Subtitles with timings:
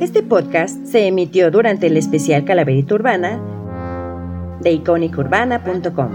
[0.00, 3.40] Este podcast se emitió durante el especial Calaverita Urbana
[4.60, 6.10] de icónicaurbana.com.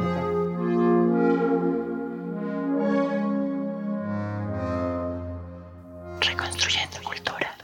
[6.20, 7.56] Reconstruyendo cultura.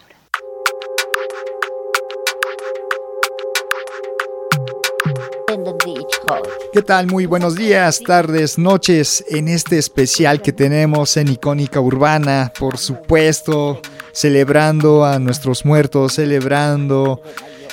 [6.71, 7.07] ¿Qué tal?
[7.07, 13.81] Muy buenos días, tardes, noches en este especial que tenemos en Icónica Urbana, por supuesto,
[14.15, 17.21] celebrando a nuestros muertos, celebrando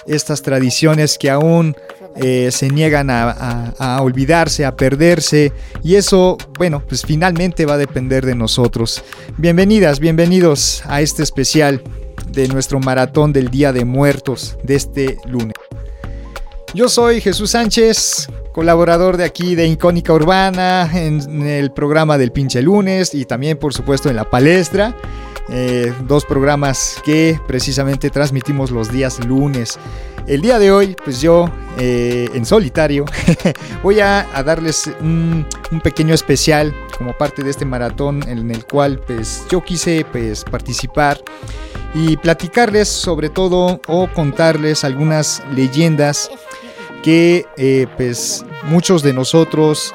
[0.06, 1.76] estas tradiciones que aún
[2.16, 5.52] eh, se niegan a, a, olvidarse, a perderse.
[5.84, 9.04] Y eso, bueno, pues finalmente va a depender de nosotros.
[9.38, 11.80] Bienvenidas, bienvenidos a este especial
[12.28, 15.54] de nuestro maratón del Día de Muertos de este lunes.
[16.74, 22.62] Yo soy Jesús Sánchez, colaborador de aquí de Icónica Urbana, en el programa del pinche
[22.62, 24.94] lunes y también por supuesto en la palestra.
[25.48, 29.78] Eh, dos programas que precisamente transmitimos los días lunes.
[30.28, 33.04] El día de hoy, pues yo eh, en solitario
[33.82, 39.00] voy a, darles un, un, pequeño especial como parte de este maratón en el cual
[39.04, 41.20] pues yo quise pues participar
[41.92, 46.30] y platicarles sobre todo o contarles algunas leyendas
[47.02, 49.94] que eh, pues muchos de nosotros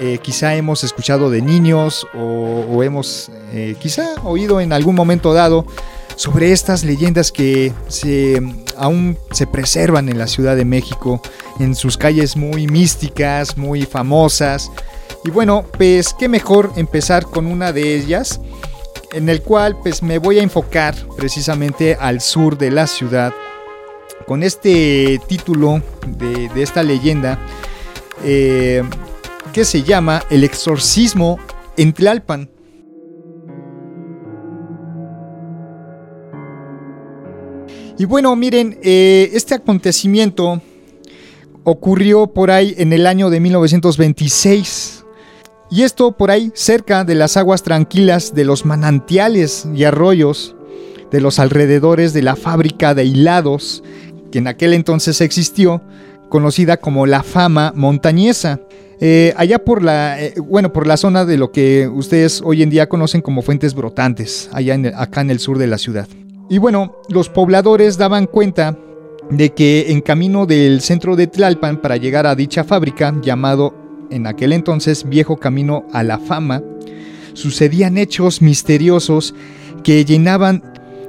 [0.00, 5.66] eh, quizá hemos escuchado de niños o, hemos eh, quizá oído en algún momento dado
[6.14, 8.40] sobre estas leyendas que se,
[8.76, 11.20] aún se preservan en la Ciudad de México,
[11.58, 14.70] en sus calles muy místicas, muy famosas.
[15.24, 18.40] Y bueno, pues qué mejor empezar con una de ellas,
[19.12, 23.32] en el cual pues me voy a enfocar precisamente al sur de la ciudad,
[24.28, 27.38] con este título de, esta leyenda
[28.22, 28.82] eh,
[29.54, 31.38] que se llama El exorcismo
[31.78, 32.50] en Tlalpan.
[37.98, 40.60] Y bueno, miren, eh, este acontecimiento
[41.64, 45.06] ocurrió por ahí en el año de 1926.
[45.70, 50.54] Y esto por ahí cerca de las aguas tranquilas de los manantiales y arroyos
[51.10, 53.82] de los alrededores de la fábrica de hilados
[54.30, 55.82] que en aquel entonces existió,
[56.28, 58.60] conocida como la fama montañesa.
[59.00, 62.70] Eh, allá por la, eh, bueno, por la zona de lo que ustedes hoy en
[62.70, 66.08] día conocen como fuentes brotantes, allá en acá en el sur de la ciudad.
[66.50, 68.76] Y bueno, los pobladores daban cuenta
[69.30, 73.74] de que en camino del centro de Tlalpan para llegar a dicha fábrica, llamado
[74.10, 76.62] en aquel entonces Viejo Camino a la Fama,
[77.34, 79.34] sucedían hechos misteriosos
[79.84, 80.62] que llenaban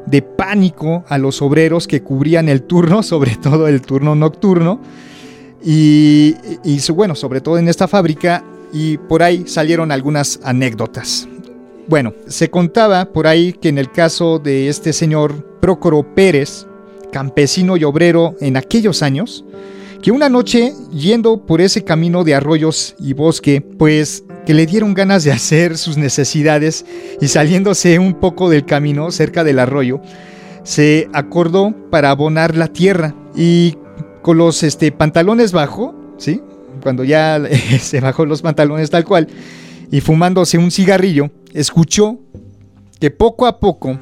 [0.10, 4.80] de pánico a los obreros que cubrían el turno, sobre todo el turno nocturno.
[5.64, 6.36] Y,
[6.94, 11.28] bueno, sobre todo en esta fábrica, y por ahí salieron algunas anécdotas.
[11.88, 16.68] Bueno, se contaba por ahí que en el caso de este señor Prócoro Pérez,
[17.12, 19.44] campesino y obrero en aquellos años,
[20.02, 24.94] que una noche, yendo por ese camino de arroyos y bosque, pues que le dieron
[24.94, 26.86] ganas de hacer sus necesidades
[27.20, 30.02] y saliéndose un poco del camino cerca del arroyo,
[30.64, 33.78] se acordó para abonar la tierra y
[34.22, 36.42] con los este, pantalones bajo, ¿sí?
[36.82, 37.42] Cuando ya
[37.82, 39.28] se bajó los pantalones tal cual
[39.92, 42.20] y fumándose un cigarrillo, escuchó
[43.00, 44.00] que poco a poco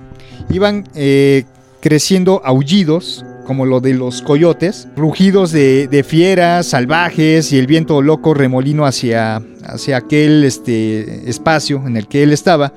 [0.49, 1.43] iban eh,
[1.81, 8.33] creciendo aullidos como lo de los coyotes, rugidos de, fieras salvajes y el viento loco
[8.33, 12.73] remolino hacia, hacia aquel este, espacio en el que él estaba.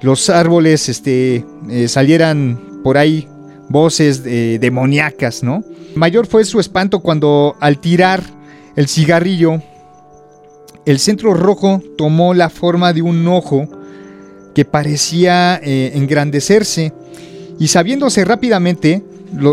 [0.00, 3.28] Los árboles este, eh, salieran por ahí
[3.68, 5.64] voces demoníacas, ¿no?
[5.94, 8.22] Mayor fue su espanto cuando al tirar
[8.76, 9.62] el cigarrillo,
[10.86, 13.68] el centro rojo tomó la forma de un ojo
[14.54, 16.92] que parecía eh, engrandecerse
[17.58, 19.02] y sabiéndose rápidamente,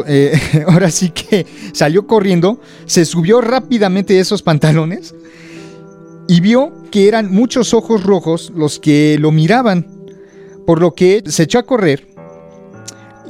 [0.07, 5.15] eh, ahora sí que salió corriendo, se subió rápidamente esos pantalones
[6.27, 9.87] y vio que eran muchos ojos rojos los que lo miraban,
[10.65, 12.09] por lo que se echó a correr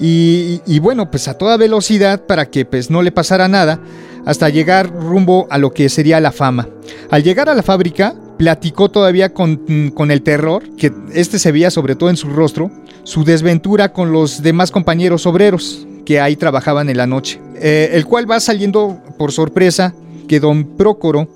[0.02, 3.82] y, bueno, pues a toda velocidad para que pues no le pasara nada
[4.26, 6.70] hasta llegar rumbo a lo que sería la fama.
[7.10, 11.72] Al llegar a la fábrica, platicó todavía con, con el terror, que este se veía
[11.72, 12.72] sobre todo en su rostro,
[13.04, 18.04] su desventura con los demás compañeros obreros que ahí trabajaban en la noche, eh, el
[18.04, 19.94] cual va saliendo por sorpresa
[20.28, 21.28] que don Prócoro,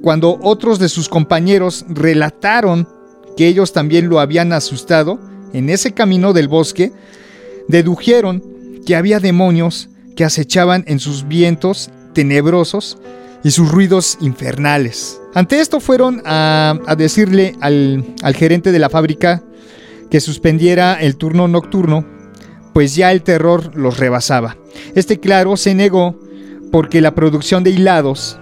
[0.00, 2.88] cuando otros de sus compañeros relataron
[3.36, 5.20] que ellos también lo habían asustado
[5.52, 6.92] en ese camino del bosque,
[7.68, 8.42] dedujeron
[8.86, 12.96] que había demonios que acechaban en sus vientos tenebrosos
[13.44, 15.20] y sus ruidos infernales.
[15.34, 19.42] Ante esto fueron a, decirle al, al gerente de la fábrica
[20.10, 22.18] que suspendiera el turno nocturno
[22.72, 24.56] pues ya el terror los rebasaba.
[24.94, 26.18] Este claro se negó
[26.70, 28.38] porque la producción de hilados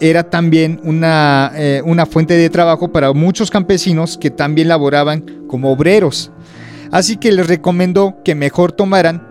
[0.00, 5.70] era también una, eh, una, fuente de trabajo para muchos campesinos que también laboraban como
[5.70, 6.30] obreros.
[6.90, 9.26] Así que les recomendó que mejor tomaran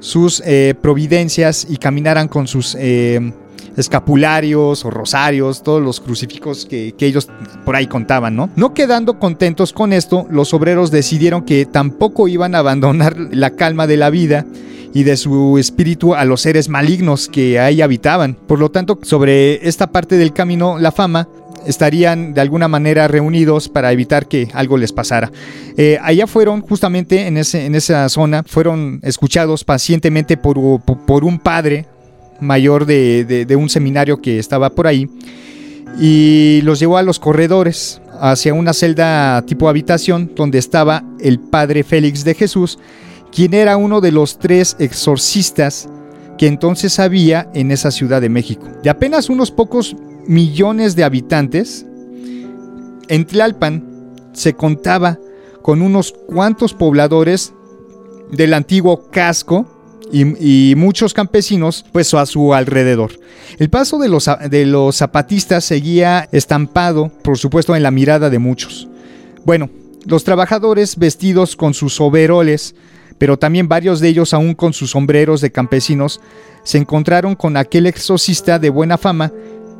[0.00, 3.32] sus eh, providencias y caminaran con sus eh,
[3.76, 7.28] escapularios o rosarios, todos los crucifijos que, ellos
[7.64, 8.48] por ahí contaban, ¿no?
[8.56, 13.86] No quedando contentos con esto, los obreros decidieron que tampoco iban a abandonar la calma
[13.86, 14.46] de la vida
[14.94, 18.34] y de su espíritu a los seres malignos que ahí habitaban.
[18.34, 21.28] Por lo tanto, sobre esta parte del camino, la fama,
[21.66, 25.30] estarían de alguna manera reunidos para evitar que algo les pasara.
[25.76, 31.38] Eh, allá fueron, justamente en, ese, en esa zona, fueron escuchados pacientemente por, por un
[31.38, 31.86] padre
[32.44, 35.08] mayor de, un seminario que estaba por ahí
[36.00, 41.82] y los llevó a los corredores hacia una celda tipo habitación donde estaba el padre
[41.84, 42.78] Félix de Jesús,
[43.32, 45.88] quien era uno de los tres exorcistas
[46.38, 48.66] que entonces había en esa ciudad de México.
[48.82, 49.96] De apenas unos pocos
[50.26, 51.86] millones de habitantes,
[53.08, 53.84] en Tlalpan
[54.32, 55.18] se contaba
[55.62, 57.52] con unos cuantos pobladores
[58.30, 59.73] del antiguo casco
[60.12, 63.12] y, muchos campesinos pues a su alrededor.
[63.58, 68.38] El paso de los, de los zapatistas seguía estampado, por supuesto, en la mirada de
[68.38, 68.88] muchos.
[69.44, 69.70] Bueno,
[70.06, 72.74] los trabajadores vestidos con sus overoles,
[73.18, 76.20] pero también varios de ellos aún con sus sombreros de campesinos,
[76.62, 79.32] se encontraron con aquel exorcista de buena fama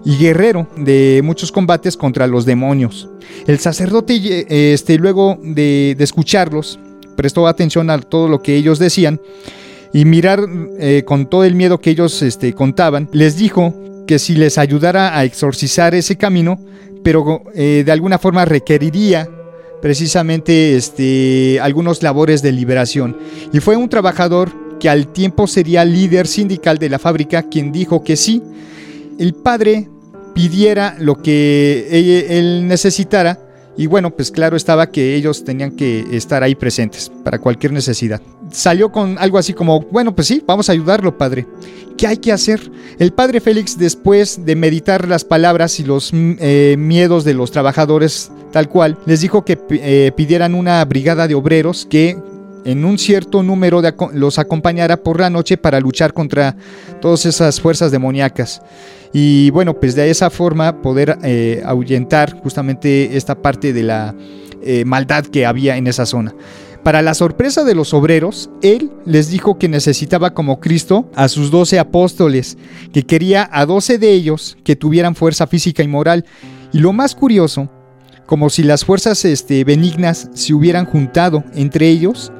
[0.04, 3.08] y guerrero de muchos combates contra los demonios.
[3.46, 6.78] El sacerdote, eh, este, luego de, de escucharlos,
[7.16, 9.20] prestó atención a todo lo que ellos decían
[9.94, 10.44] y mirar
[10.80, 13.72] eh, con todo el miedo que ellos este, contaban, les dijo
[14.08, 16.58] que si les ayudara a exorcizar ese camino,
[17.04, 19.30] pero eh, de alguna forma requeriría
[19.80, 23.16] precisamente este, algunos labores de liberación.
[23.52, 24.50] Y fue un trabajador
[24.80, 28.42] que al tiempo sería líder sindical de la fábrica quien dijo que sí,
[29.20, 29.88] el padre
[30.34, 31.86] pidiera lo que
[32.28, 33.38] él necesitara
[33.76, 38.20] y bueno, pues claro estaba que ellos tenían que estar ahí presentes para cualquier necesidad.
[38.54, 41.44] Salió con algo así como, bueno, pues sí, vamos a ayudarlo, padre.
[41.98, 42.70] ¿Qué hay que hacer?
[43.00, 47.50] El padre Félix, después de meditar las palabras y los mm, eh, miedos de los
[47.50, 52.16] trabajadores tal cual, les dijo que eh, pidieran una brigada de obreros que
[52.64, 56.54] en un cierto número los acompañara por la noche para luchar contra
[57.00, 58.62] todas esas fuerzas demoníacas.
[59.12, 64.14] Y bueno, pues de esa forma poder eh, ahuyentar justamente esta parte de la
[64.86, 66.34] maldad que había en esa zona.
[66.84, 71.50] Para la sorpresa de los obreros, él les dijo que necesitaba como Cristo a sus
[71.50, 72.58] doce apóstoles,
[72.92, 76.26] que quería a doce de ellos que tuvieran fuerza física y moral.
[76.74, 77.70] Y lo más curioso,
[78.26, 82.30] como si las fuerzas este, benignas se hubieran juntado entre ellos,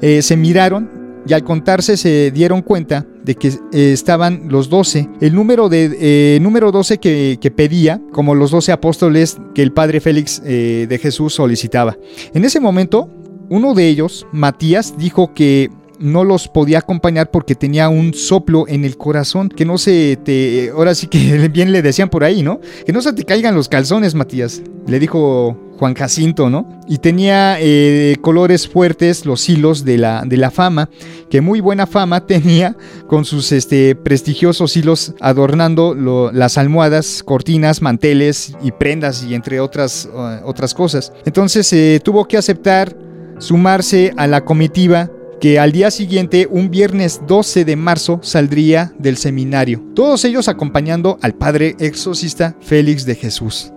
[0.00, 0.88] eh, se miraron
[1.26, 5.08] y al contarse se dieron cuenta de que eh, estaban los doce.
[5.20, 9.72] El número, de, eh, número 12 que, que, pedía, como los doce apóstoles que el
[9.72, 11.96] padre Félix de Jesús solicitaba.
[12.32, 13.10] En ese momento,
[13.52, 18.86] uno de ellos, Matías, dijo que no los podía acompañar porque tenía un soplo en
[18.86, 22.60] el corazón, que no se te, ahora sí que bien le decían por ahí, ¿no?
[22.86, 26.80] Que no se te caigan los calzones, Matías, le dijo Juan Jacinto, ¿no?
[26.88, 30.88] Y tenía eh, colores fuertes, los hilos de la, de la fama,
[31.28, 32.74] que muy buena fama tenía
[33.06, 35.94] con sus este, prestigiosos hilos adornando
[36.32, 41.12] las almohadas, cortinas, manteles y prendas y entre otras, uh, otras cosas.
[41.26, 43.11] Entonces eh, tuvo que aceptar
[43.42, 49.16] sumarse a la comitiva que al día siguiente, un viernes 12 de marzo, saldría del
[49.16, 53.72] seminario, todos ellos acompañando al padre exorcista Félix de Jesús.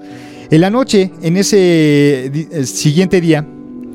[0.51, 3.47] En la noche, en ese eh, siguiente día,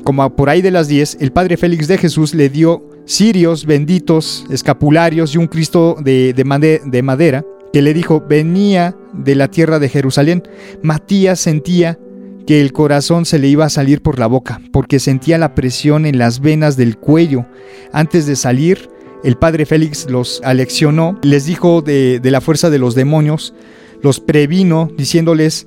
[0.03, 4.45] como por ahí de las 10, el padre Félix de Jesús le dio cirios benditos,
[4.51, 9.87] escapularios y un Cristo de, de madera que le dijo, venía de la tierra de
[9.87, 10.43] Jerusalén.
[10.81, 11.97] Matías sentía
[12.45, 16.05] que el corazón se le iba a salir por la boca, porque sentía la presión
[16.05, 17.45] en las venas del cuello.
[17.93, 18.89] Antes de salir,
[19.23, 23.53] el padre Félix los aleccionó, les dijo de, la fuerza de los demonios,
[24.01, 25.65] los previno diciéndoles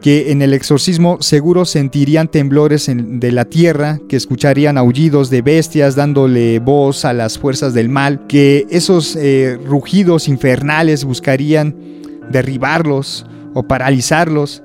[0.00, 5.96] que en el exorcismo seguro sentirían temblores de la tierra, que escucharían aullidos de bestias
[5.96, 11.74] dándole voz a las fuerzas del mal, que esos eh, rugidos infernales buscarían
[12.30, 14.62] derribarlos o paralizarlos,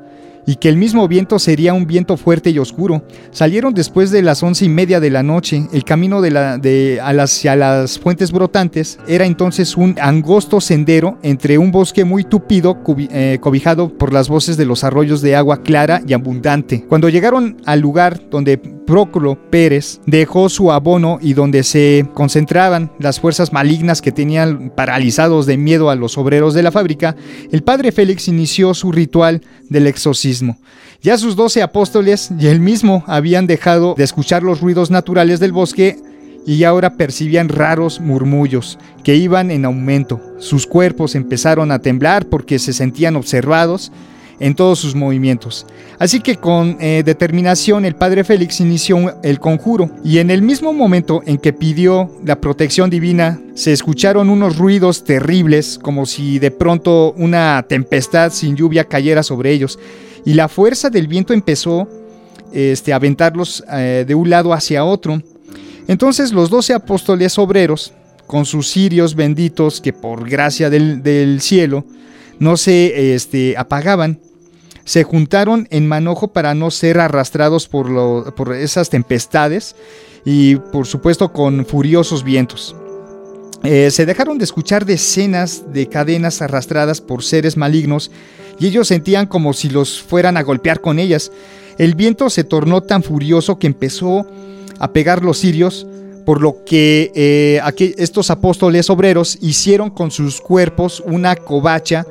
[0.51, 3.05] y que el mismo viento sería un viento fuerte y oscuro.
[3.31, 5.65] Salieron después de las once y media de la noche.
[5.71, 11.57] El camino de la, de, hacia las fuentes brotantes era entonces un angosto sendero entre
[11.57, 16.01] un bosque muy tupido eh, cobijado por las voces de los arroyos de agua clara
[16.05, 16.83] y abundante.
[16.85, 18.57] Cuando llegaron al lugar donde
[18.91, 25.45] Próculo Pérez dejó su abono y donde se concentraban las fuerzas malignas que tenían paralizados
[25.45, 27.15] de miedo a los obreros de la fábrica,
[27.53, 30.57] el padre Félix inició su ritual del exorcismo.
[31.01, 35.53] Ya sus doce apóstoles y él mismo habían dejado de escuchar los ruidos naturales del
[35.53, 35.95] bosque
[36.45, 40.19] y ahora percibían raros murmullos que iban en aumento.
[40.37, 43.89] Sus cuerpos empezaron a temblar porque se sentían observados
[44.41, 45.65] en todos sus movimientos.
[45.99, 50.73] Así que con eh, determinación el padre Félix inició el conjuro y en el mismo
[50.73, 56.51] momento en que pidió la protección divina se escucharon unos ruidos terribles como si de
[56.51, 59.79] pronto una tempestad sin lluvia cayera sobre ellos
[60.25, 61.87] y la fuerza del viento empezó
[62.51, 65.21] este, a aventarlos eh, de un lado hacia otro.
[65.87, 67.93] Entonces los doce apóstoles obreros,
[68.27, 71.85] con sus cirios benditos que por gracia del, cielo
[72.39, 74.19] no se este, apagaban,
[74.91, 79.73] se juntaron en manojo para no ser arrastrados por, por esas tempestades
[80.25, 82.75] y por supuesto con furiosos vientos.
[83.63, 88.11] Eh, se dejaron de escuchar decenas de cadenas arrastradas por seres malignos
[88.59, 91.31] y ellos sentían como si los fueran a golpear con ellas.
[91.77, 94.27] El viento se tornó tan furioso que empezó
[94.77, 95.87] a pegar los cirios,
[96.25, 97.61] por lo que eh,
[97.97, 102.05] estos apóstoles obreros hicieron con sus cuerpos una covacha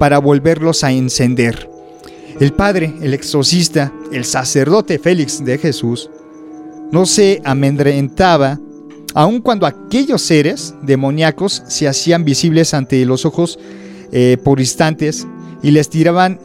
[0.00, 1.73] para volverlos a encender.
[2.40, 6.10] El padre, el exorcista, el sacerdote Félix de Jesús,
[6.90, 8.58] no se amedrentaba
[9.14, 13.58] aun cuando aquellos seres demoníacos se hacían visibles ante los ojos
[14.10, 15.26] eh, por instantes
[15.62, 16.40] y les tiraban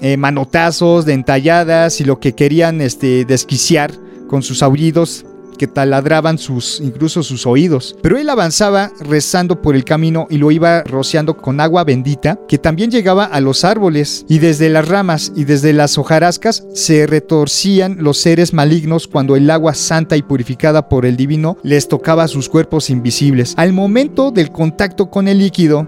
[0.00, 3.92] eh, manotazos, dentalladas y lo que querían este, desquiciar
[4.28, 5.26] con sus aullidos
[5.60, 7.94] que taladraban sus, incluso sus oídos.
[8.00, 12.56] Pero él avanzaba rezando por el camino y lo iba rociando con agua bendita que
[12.56, 17.98] también llegaba a los árboles y desde las ramas y desde las hojarascas se retorcían
[18.00, 22.48] los seres malignos cuando el agua santa y purificada por el divino les tocaba sus
[22.48, 23.52] cuerpos invisibles.
[23.58, 25.86] Al momento del contacto con el líquido,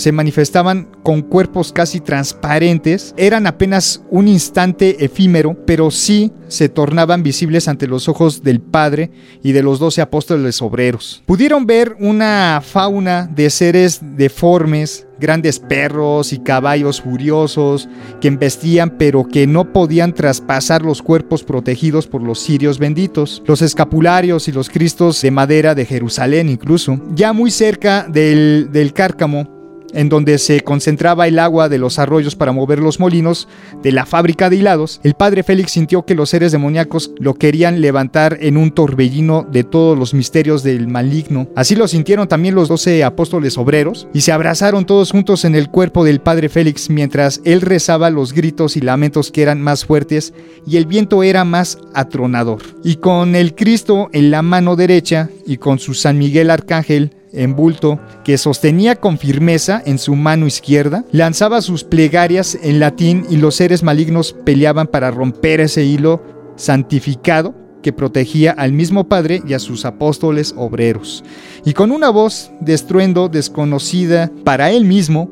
[0.00, 7.22] se manifestaban con cuerpos casi transparentes, eran apenas un instante efímero, pero sí se tornaban
[7.22, 9.10] visibles ante los ojos del Padre
[9.42, 11.22] y de los doce apóstoles obreros.
[11.26, 17.88] Pudieron ver una fauna de seres deformes, grandes perros y caballos furiosos
[18.20, 23.62] que embestían pero que no podían traspasar los cuerpos protegidos por los cirios benditos, los
[23.62, 27.00] escapularios y los cristos de madera de Jerusalén incluso.
[27.14, 29.59] Ya muy cerca del, del cárcamo,
[29.94, 33.48] en donde se concentraba el agua de los arroyos para mover los molinos
[33.82, 37.80] de la fábrica de hilados, el padre Félix sintió que los seres demoníacos lo querían
[37.80, 41.48] levantar en un torbellino de todos los misterios del maligno.
[41.56, 45.70] Así lo sintieron también los doce apóstoles obreros y se abrazaron todos juntos en el
[45.70, 50.32] cuerpo del padre Félix mientras él rezaba los gritos y lamentos que eran más fuertes
[50.66, 52.62] y el viento era más atronador.
[52.84, 57.54] Y con el Cristo en la mano derecha y con su San Miguel Arcángel en
[57.54, 63.36] bulto que sostenía con firmeza en su mano izquierda, lanzaba sus plegarias en latín y
[63.36, 66.22] los seres malignos peleaban para romper ese hilo
[66.56, 71.24] santificado que protegía al mismo Padre y a sus apóstoles obreros.
[71.64, 75.30] Y con una voz de estruendo desconocida para él mismo,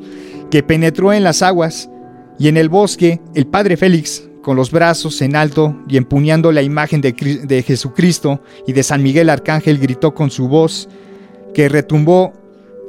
[0.50, 1.90] que penetró en las aguas
[2.38, 6.62] y en el bosque, el Padre Félix, con los brazos en alto y empuñando la
[6.62, 10.88] imagen de, de Jesucristo y de San Miguel Arcángel, gritó con su voz,
[11.54, 12.32] que retumbó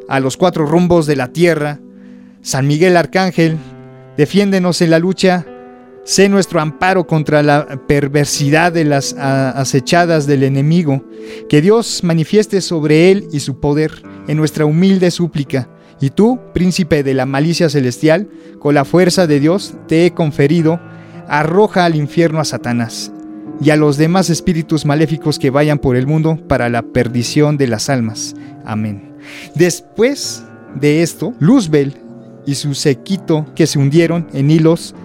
[0.07, 1.79] a los cuatro rumbos de la tierra.
[2.41, 3.57] San Miguel Arcángel,
[4.17, 5.45] defiéndenos en la lucha,
[6.03, 11.03] sé nuestro amparo contra la perversidad de las acechadas del enemigo,
[11.47, 13.91] que Dios manifieste sobre él y su poder
[14.27, 15.69] en nuestra humilde súplica.
[16.01, 20.79] Y tú, príncipe de la malicia celestial, con la fuerza de Dios te he conferido,
[21.27, 23.11] arroja al infierno a Satanás
[23.61, 27.67] y a los demás espíritus maléficos que vayan por el mundo para la perdición de
[27.67, 28.35] las almas.
[28.65, 29.13] Amén.
[29.55, 30.43] Después
[30.75, 31.95] de esto, Luzbel
[32.45, 34.95] y su sequito que se hundieron en hilos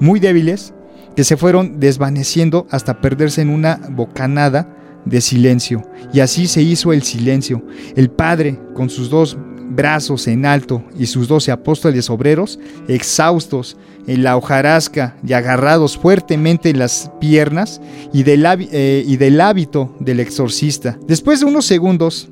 [0.00, 0.72] muy débiles,
[1.16, 4.74] que se fueron desvaneciendo hasta perderse en una bocanada
[5.04, 5.82] de silencio.
[6.12, 7.64] Y así se hizo el silencio.
[7.96, 9.36] El Padre, con sus dos
[9.78, 12.58] brazos en alto y sus doce apóstoles obreros,
[12.88, 13.76] exhaustos
[14.08, 17.80] en la hojarasca y agarrados fuertemente en las piernas
[18.12, 20.98] y del, eh, hábito del exorcista.
[21.06, 22.28] Después de unos segundos,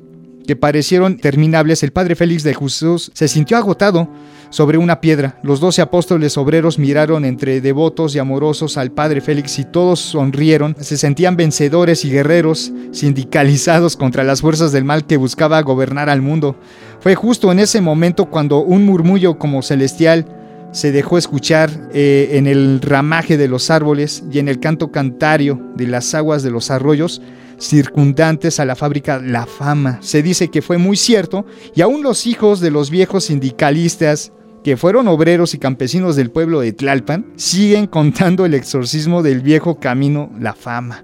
[0.47, 4.09] que parecieron terminables, el padre Félix de Jesús se sintió agotado
[4.49, 5.37] sobre una piedra.
[5.43, 10.75] Los doce apóstoles obreros miraron entre devotos y amorosos al padre Félix y todos sonrieron.
[10.79, 16.21] Se sentían vencedores y guerreros sindicalizados contra las fuerzas del mal que buscaba gobernar al
[16.21, 16.55] mundo.
[17.01, 20.25] Fue justo en ese momento cuando un murmullo como celestial
[20.71, 25.61] se dejó escuchar eh, en el ramaje de los árboles y en el canto cantario
[25.75, 27.21] de las aguas de los arroyos
[27.59, 29.99] circundantes a la fábrica La Fama.
[30.01, 31.45] Se dice que fue muy cierto
[31.75, 34.31] y aún los hijos de los viejos sindicalistas
[34.63, 39.79] que fueron obreros y campesinos del pueblo de Tlalpan siguen contando el exorcismo del viejo
[39.79, 41.03] camino La Fama.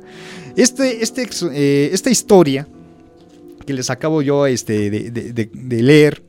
[0.56, 2.68] Este, este, eh, esta historia
[3.66, 6.22] que les acabo yo este, de leer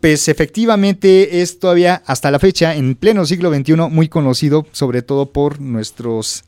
[0.00, 5.32] pues efectivamente es todavía hasta la fecha, en pleno siglo XXI, muy conocido, sobre todo
[5.32, 6.44] por nuestros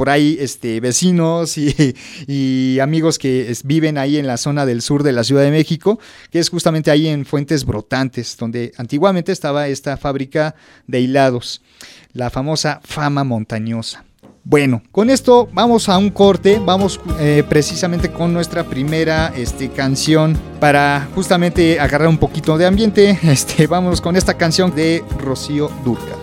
[0.00, 5.12] por ahí este, vecinos y, amigos que viven ahí en la zona del sur de
[5.12, 9.98] la Ciudad de México, que es justamente ahí en Fuentes Brotantes, donde antiguamente estaba esta
[9.98, 10.54] fábrica
[10.86, 11.60] de hilados,
[12.14, 14.06] la famosa fama montañosa.
[14.42, 20.34] Bueno, con esto vamos a un corte, vamos eh, precisamente con nuestra primera este, canción
[20.60, 23.18] para justamente agarrar un poquito de ambiente.
[23.30, 26.19] Este, vamos con esta canción de Rocío Durca.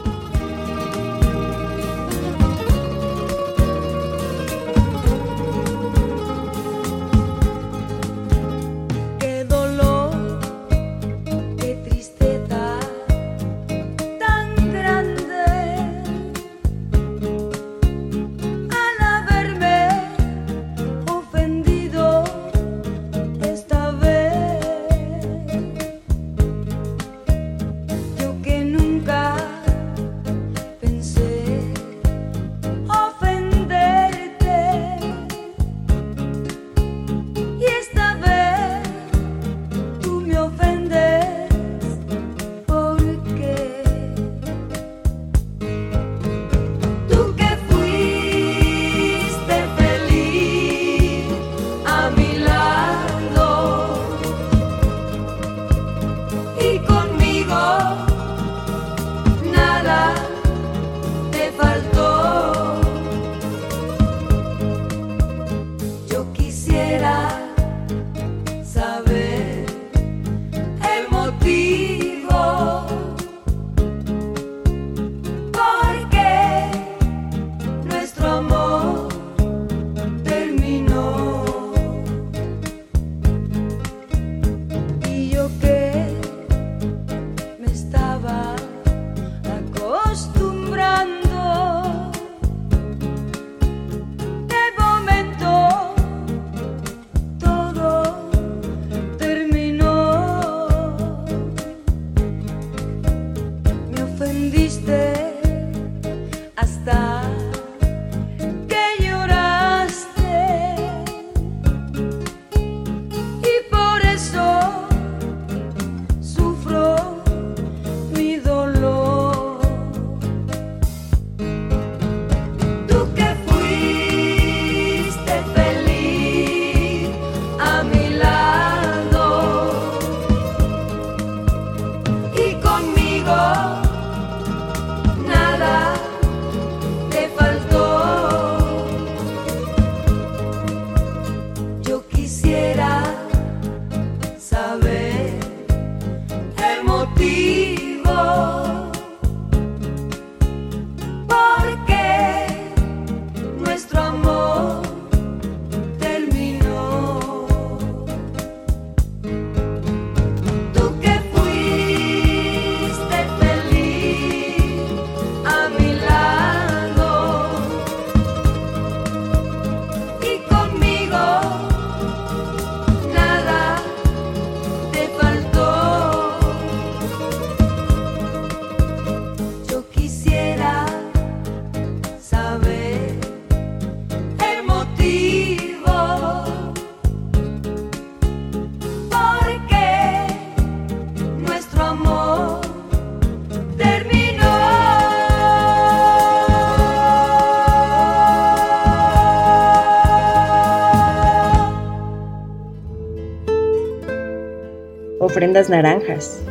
[205.37, 206.41] Ofrendas naranjas,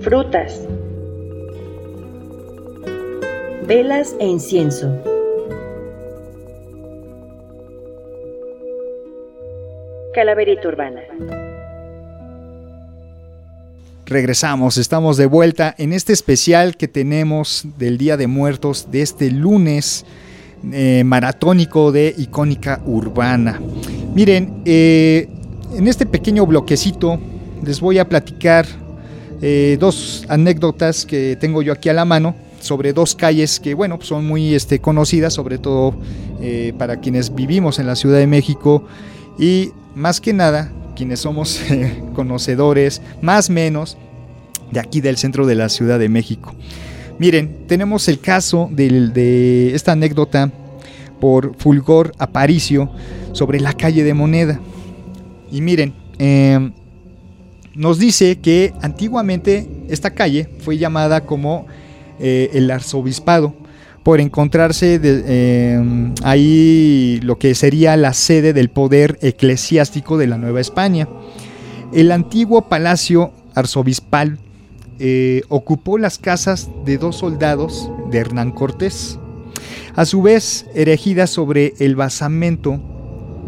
[0.00, 0.66] frutas,
[3.68, 4.90] velas e incienso.
[10.12, 11.02] Calaverita Urbana.
[14.04, 19.30] Regresamos, estamos de vuelta en este especial que tenemos del Día de Muertos de este
[19.30, 20.04] lunes
[20.72, 23.60] eh, maratónico de icónica urbana.
[24.14, 25.28] Miren, eh,
[25.76, 27.18] en este pequeño bloquecito
[27.64, 28.66] les voy a platicar
[29.40, 33.98] eh, dos anécdotas que tengo yo aquí a la mano sobre dos calles que, bueno,
[34.00, 35.94] son muy este, conocidas, sobre todo
[36.76, 38.84] para quienes vivimos en la Ciudad de México
[39.38, 41.60] y más que nada quienes somos
[42.14, 43.96] conocedores, más menos,
[44.70, 46.54] de aquí del centro de la Ciudad de México.
[47.18, 50.50] Miren, tenemos el caso de esta anécdota
[51.20, 52.90] por Fulgor Aparicio
[53.32, 54.60] sobre la calle de Moneda.
[55.52, 56.72] Y miren, em,
[57.74, 61.66] nos dice que antiguamente esta calle fue llamada como
[62.18, 63.54] eh, el arzobispado
[64.02, 70.60] por encontrarse em, ahí lo que sería la sede del poder eclesiástico de la Nueva
[70.60, 71.06] España.
[71.92, 74.38] El antiguo palacio arzobispal
[74.98, 79.18] eh, ocupó las casas de dos soldados de Hernán Cortés,
[79.94, 82.80] a su vez erigida sobre el basamento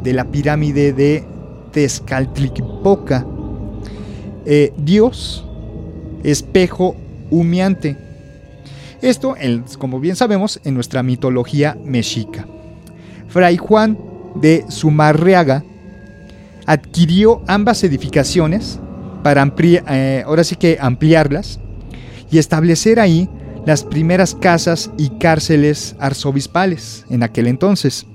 [0.03, 1.25] de la pirámide de
[1.75, 3.27] Tezcatlipoca.
[4.47, 5.45] Eh, Dios,
[6.23, 6.97] espejo
[7.31, 7.99] humeante.
[9.03, 9.35] Esto,
[9.77, 12.47] como bien sabemos, en nuestra mitología mexica.
[13.29, 13.99] Fray Juan
[14.37, 15.65] de Zumarriaga
[16.65, 18.79] adquirió ambas edificaciones
[19.23, 21.59] para eh, ahora sí que ampliarlas
[22.31, 23.29] y establecer ahí
[23.67, 28.07] las primeras casas y cárceles arzobispales en aquel entonces.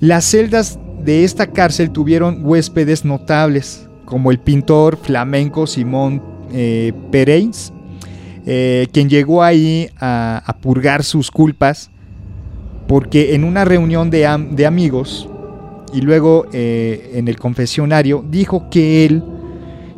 [0.00, 7.72] Las celdas de esta cárcel tuvieron huéspedes notables, como el pintor flamenco Simón eh, Pereins,
[8.46, 11.90] eh, quien llegó ahí a, purgar sus culpas,
[12.86, 15.28] porque en una reunión de, amigos
[15.92, 19.22] y luego en el confesionario dijo que él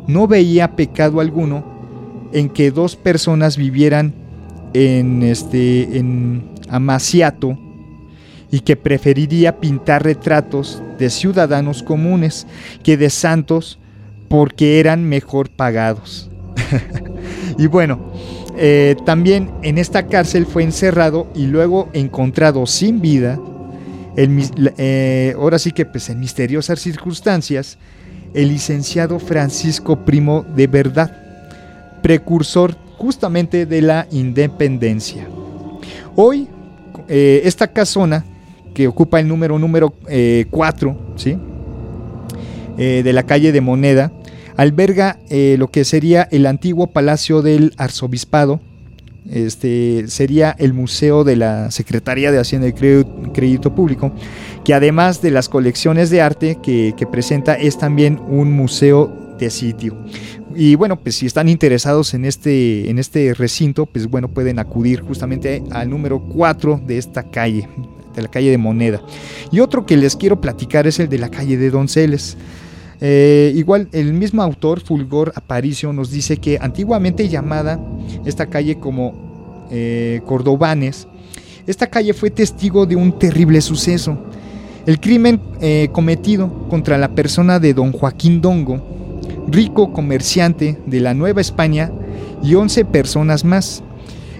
[0.07, 1.63] no veía pecado alguno
[2.33, 4.13] en que dos personas vivieran
[4.73, 7.57] en este en Amaciato
[8.51, 12.45] y que preferiría pintar retratos de ciudadanos comunes
[12.83, 13.79] que de santos
[14.27, 16.29] porque eran mejor pagados.
[17.57, 18.11] y bueno,
[18.57, 23.39] eh, también en esta cárcel fue encerrado y luego encontrado sin vida,
[24.17, 27.77] eh, ahora sí que pues en misteriosas circunstancias,
[28.33, 31.17] el licenciado Francisco Primo de Verdad,
[32.01, 35.27] precursor justamente de la independencia.
[36.15, 36.47] Hoy,
[37.07, 38.25] eh, esta casona,
[38.73, 39.93] que ocupa el número número
[40.49, 41.37] 4, eh, ¿sí?
[42.77, 44.11] Eh, de la calle de Moneda,
[44.57, 48.59] alberga lo que sería el antiguo palacio del arzobispado,
[49.29, 54.11] este, sería el Museo de la Secretaría de Hacienda y Crédito Público,
[54.65, 59.97] que además de las colecciones de arte que, presenta es también un museo de sitio.
[60.55, 65.01] Y bueno, pues si están interesados en este, en este recinto, pues bueno, pueden acudir
[65.01, 67.67] justamente al número 4 de esta calle,
[68.15, 69.01] de la calle de Moneda.
[69.51, 72.37] Y otro que les quiero platicar es el de la calle de Donceles.
[73.03, 77.79] Eh, igual, el mismo autor, Fulgor Aparicio, nos dice que antiguamente llamada
[78.25, 81.07] esta calle como eh, Cordobanes,
[81.65, 84.17] esta calle fue testigo de un terrible suceso.
[84.85, 88.79] El crimen eh, cometido contra la persona de don Joaquín Dongo,
[89.47, 91.91] rico comerciante de la Nueva España,
[92.43, 93.83] y 11 personas más.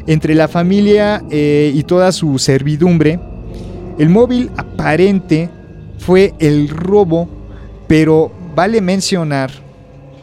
[0.07, 3.19] Entre la familia y toda su servidumbre,
[3.97, 5.49] el móvil aparente
[5.97, 7.27] fue el robo,
[7.87, 9.51] pero Vale mencionar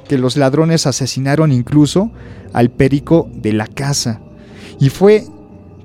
[0.06, 2.10] que los ladrones asesinaron incluso
[2.52, 4.20] al perico de la casa.
[4.80, 5.24] Y fue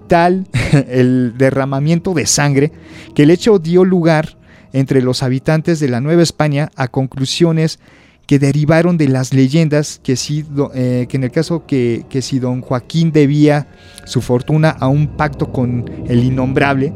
[0.07, 0.45] tal
[0.89, 2.71] el derramamiento de sangre
[3.15, 4.37] que el hecho dio lugar
[4.73, 7.79] entre los habitantes de la Nueva España a conclusiones
[8.25, 12.39] que derivaron de las leyendas que, si, eh, que en el caso que, que, si
[12.39, 13.67] don Joaquín debía
[14.05, 16.93] su fortuna a un pacto con el innombrable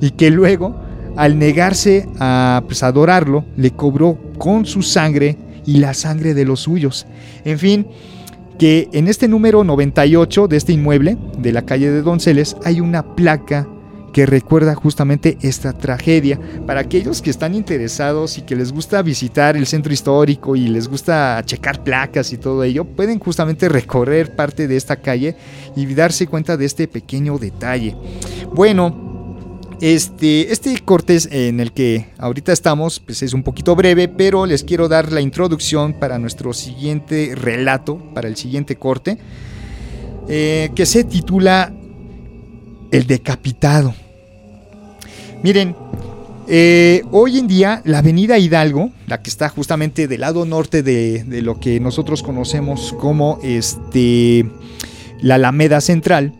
[0.00, 0.74] y que luego
[1.16, 6.60] al negarse a pues, adorarlo, le cobró con su sangre y la sangre de los
[6.60, 7.06] suyos.
[7.44, 7.88] En fin,
[8.58, 13.16] que en este número 98 de este inmueble, de la calle de Donceles, hay una
[13.16, 13.68] placa
[14.12, 16.40] que recuerda justamente esta tragedia.
[16.66, 20.88] Para aquellos que están interesados y que les gusta visitar el centro histórico y les
[20.88, 25.36] gusta checar placas y todo ello, pueden justamente recorrer parte de esta calle
[25.76, 27.96] y darse cuenta de este pequeño detalle.
[28.54, 29.07] Bueno,
[29.80, 34.64] este, este corte en el que ahorita estamos pues es un poquito breve, pero les
[34.64, 39.18] quiero dar la introducción para nuestro siguiente relato, para el siguiente corte,
[40.28, 41.72] eh, que se titula
[42.90, 43.94] El decapitado.
[45.42, 45.74] Miren,
[46.50, 51.42] Eh, hoy en día, la avenida Hidalgo, la que está justamente del lado norte de,
[51.42, 54.48] lo que nosotros conocemos como este,
[55.20, 56.32] la Alameda Central,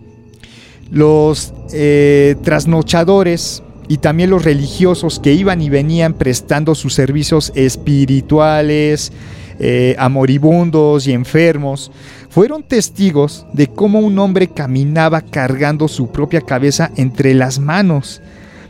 [0.90, 9.12] los eh, trasnochadores y también los religiosos que iban y venían prestando sus servicios espirituales
[9.58, 11.90] eh, a moribundos y enfermos,
[12.28, 18.20] fueron testigos de cómo un hombre caminaba cargando su propia cabeza entre las manos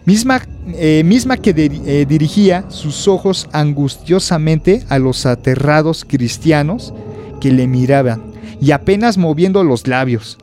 [0.06, 0.40] misma,
[0.74, 6.94] eh, misma que dirigía sus ojos angustiosamente a los aterrados cristianos
[7.40, 8.22] que le miraban
[8.60, 10.38] y apenas moviendo los labios.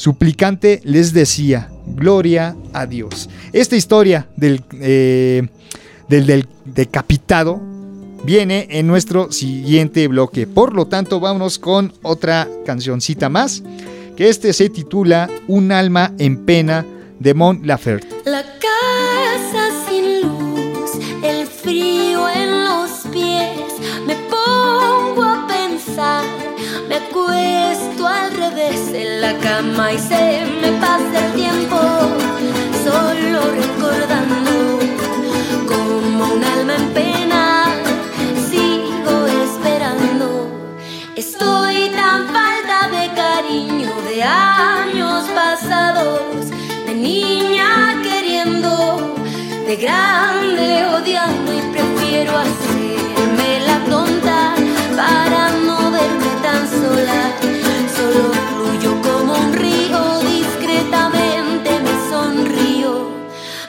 [0.00, 3.28] Suplicante les decía, Gloria a Dios.
[3.52, 5.46] Esta historia del, eh,
[6.08, 7.60] del, del decapitado
[8.24, 10.46] viene en nuestro siguiente bloque.
[10.46, 13.62] Por lo tanto, vámonos con otra cancioncita más,
[14.16, 16.86] que este se titula Un alma en pena
[17.18, 18.08] de Mon Laferte.
[18.24, 18.58] La
[28.94, 31.78] en la cama y se me pasa el tiempo,
[32.84, 34.78] solo recordando
[35.68, 37.66] como un alma en pena,
[38.48, 40.48] sigo esperando,
[41.16, 46.30] estoy tan falta de cariño de años pasados
[46.94, 49.14] niña queriendo,
[49.66, 52.79] de grande odiando y prefiero hacerme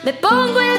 [0.04, 0.70] Me pongo el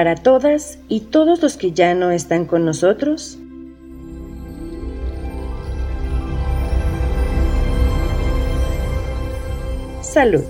[0.00, 3.36] para todas y todos los que ya no están con nosotros.
[10.00, 10.40] Salud.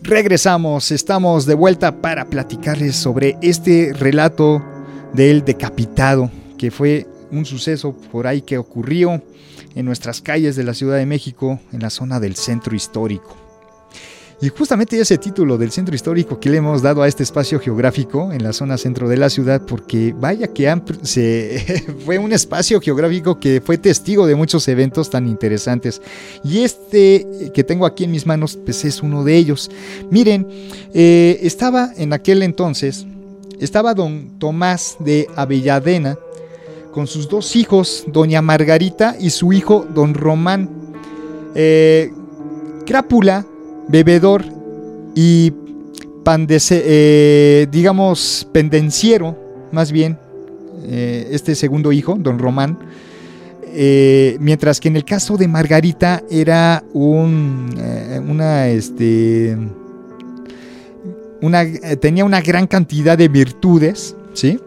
[0.00, 4.64] Regresamos, estamos de vuelta para platicarles sobre este relato
[5.12, 9.22] del decapitado, que fue un suceso por ahí que ocurrió
[9.74, 13.45] en nuestras calles de la Ciudad de México, en la zona del centro histórico.
[14.38, 18.32] Y justamente ese título del centro histórico que le hemos dado a este espacio geográfico
[18.32, 20.70] en la zona centro de la ciudad, porque vaya que
[21.02, 26.02] se, fue un espacio geográfico que fue testigo de muchos eventos tan interesantes.
[26.44, 29.70] Y este que tengo aquí en mis manos, pues es uno de ellos.
[30.10, 30.46] Miren,
[30.92, 33.06] eh, estaba en aquel entonces,
[33.58, 36.18] estaba don Tomás de Avelladena
[36.92, 40.68] con sus dos hijos, doña Margarita y su hijo, don Román.
[41.54, 42.12] Eh,
[42.84, 43.46] Crápula
[43.88, 44.44] bebedor
[45.14, 45.52] y
[46.70, 49.38] eh, digamos, pendenciero,
[49.70, 50.18] más bien,
[50.84, 52.78] eh, este segundo hijo, don Román,
[53.62, 57.78] eh, mientras que en el caso de Margarita era un,
[58.28, 59.56] una, este,
[61.40, 61.64] una,
[62.00, 64.58] tenía una gran cantidad de virtudes, ¿sí?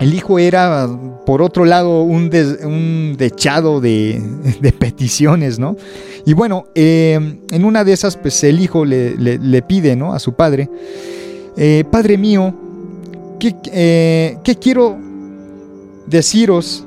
[0.00, 0.88] El hijo era,
[1.26, 2.30] por otro lado, un,
[2.64, 4.22] un dechado de,
[4.78, 5.76] peticiones, ¿no?
[6.24, 10.12] Y bueno, em, en una de esas, pues el hijo le, pide, ¿no?
[10.12, 10.68] A su padre,
[11.56, 12.54] eh, Padre mío,
[13.72, 14.96] eh, ¿qué, quiero
[16.06, 16.84] deciros?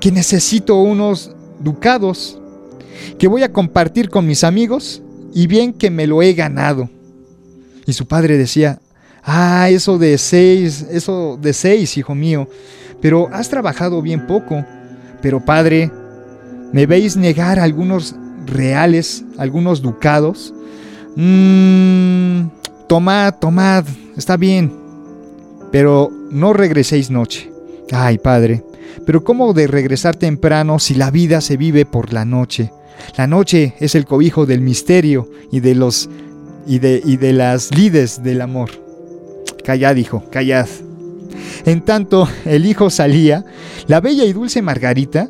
[0.00, 2.38] Que necesito unos ducados
[3.18, 5.02] que voy a compartir con mis amigos
[5.34, 6.88] y bien que me lo he ganado.
[7.86, 8.80] Y su padre decía,
[9.24, 12.48] Ah, eso de seis, eso de seis, hijo mío.
[13.00, 14.64] Pero has trabajado bien poco.
[15.22, 15.90] Pero padre,
[16.72, 18.14] me veis negar algunos
[18.46, 20.52] reales, algunos ducados.
[21.16, 22.48] Mmm,
[22.88, 23.84] tomad, tomad,
[24.16, 24.72] está bien,
[25.70, 27.50] pero no regreséis noche.
[27.92, 28.64] Ay, padre,
[29.06, 32.72] pero ¿cómo de regresar temprano si la vida se vive por la noche?
[33.16, 36.08] La noche es el cobijo del misterio y de los
[36.66, 38.83] y de, y de las lides del amor.
[39.64, 40.68] Callad, hijo, callad.
[41.64, 43.44] En tanto el hijo salía,
[43.86, 45.28] la bella y dulce Margarita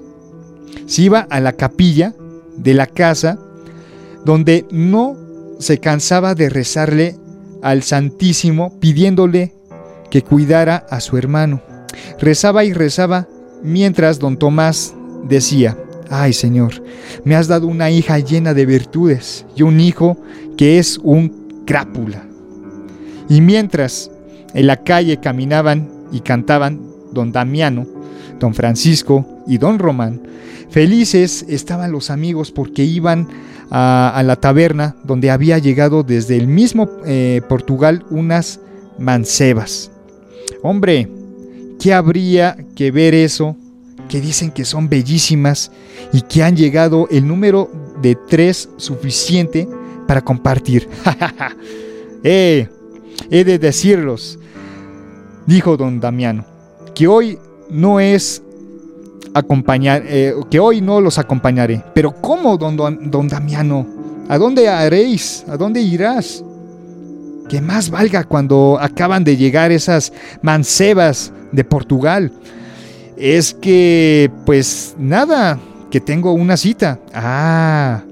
[0.86, 2.14] se iba a la capilla
[2.56, 3.38] de la casa
[4.24, 5.16] donde no
[5.58, 7.16] se cansaba de rezarle
[7.62, 9.54] al Santísimo pidiéndole
[10.10, 11.62] que cuidara a su hermano.
[12.20, 13.28] Rezaba y rezaba
[13.62, 14.94] mientras don Tomás
[15.28, 15.78] decía,
[16.10, 16.82] ay Señor,
[17.24, 20.18] me has dado una hija llena de virtudes y un hijo
[20.56, 22.26] que es un crápula.
[23.28, 24.10] Y mientras
[24.54, 26.80] en la calle caminaban y cantaban
[27.12, 27.86] don Damiano,
[28.40, 30.22] don Francisco y don Román,
[30.70, 33.28] felices estaban los amigos porque iban
[33.70, 38.60] a, la taberna donde había llegado desde el mismo eh, Portugal unas
[38.98, 39.90] mancebas.
[40.62, 41.08] Hombre,
[41.80, 43.56] ¿qué habría que ver eso?
[44.08, 45.70] Que dicen que son bellísimas
[46.12, 49.68] y que han llegado el número de tres suficiente
[50.06, 50.88] para compartir.
[52.24, 52.68] eh,
[53.30, 54.38] he de decirlos,
[55.46, 56.44] dijo don Damiano,
[56.94, 57.38] que hoy
[57.70, 58.42] no es
[59.35, 61.83] acompañar, eh, que hoy no los acompañaré.
[61.94, 63.87] Pero ¿cómo, don, don, Damiano?
[64.28, 65.44] ¿A dónde haréis?
[65.48, 66.42] ¿A dónde irás?
[67.48, 72.33] Que más valga cuando acaban de llegar esas mancebas de Portugal.
[73.16, 75.59] Es que, pues nada,
[75.90, 76.98] que tengo una cita.
[77.12, 78.02] Ah,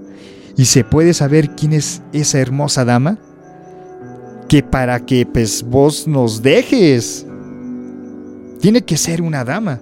[0.56, 3.18] ¿y se puede saber quién es esa hermosa dama?
[4.52, 7.26] Que para que pues vos nos dejes.
[8.60, 9.80] Tiene que ser una dama.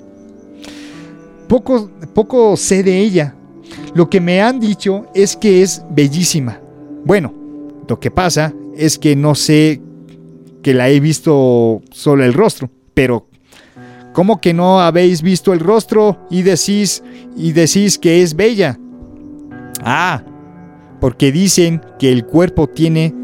[1.49, 3.35] Poco, poco sé de ella.
[3.95, 6.61] Lo que me han dicho es que es bellísima.
[7.05, 7.35] Bueno,
[7.89, 9.83] lo que pasa es que no sé
[10.63, 13.27] que la he visto solo el rostro, pero
[14.13, 17.03] ¿cómo que no habéis visto el rostro y decís
[17.37, 18.79] y decís que es bella?
[19.83, 20.23] Ah,
[21.01, 23.19] porque dicen que el cuerpo tiene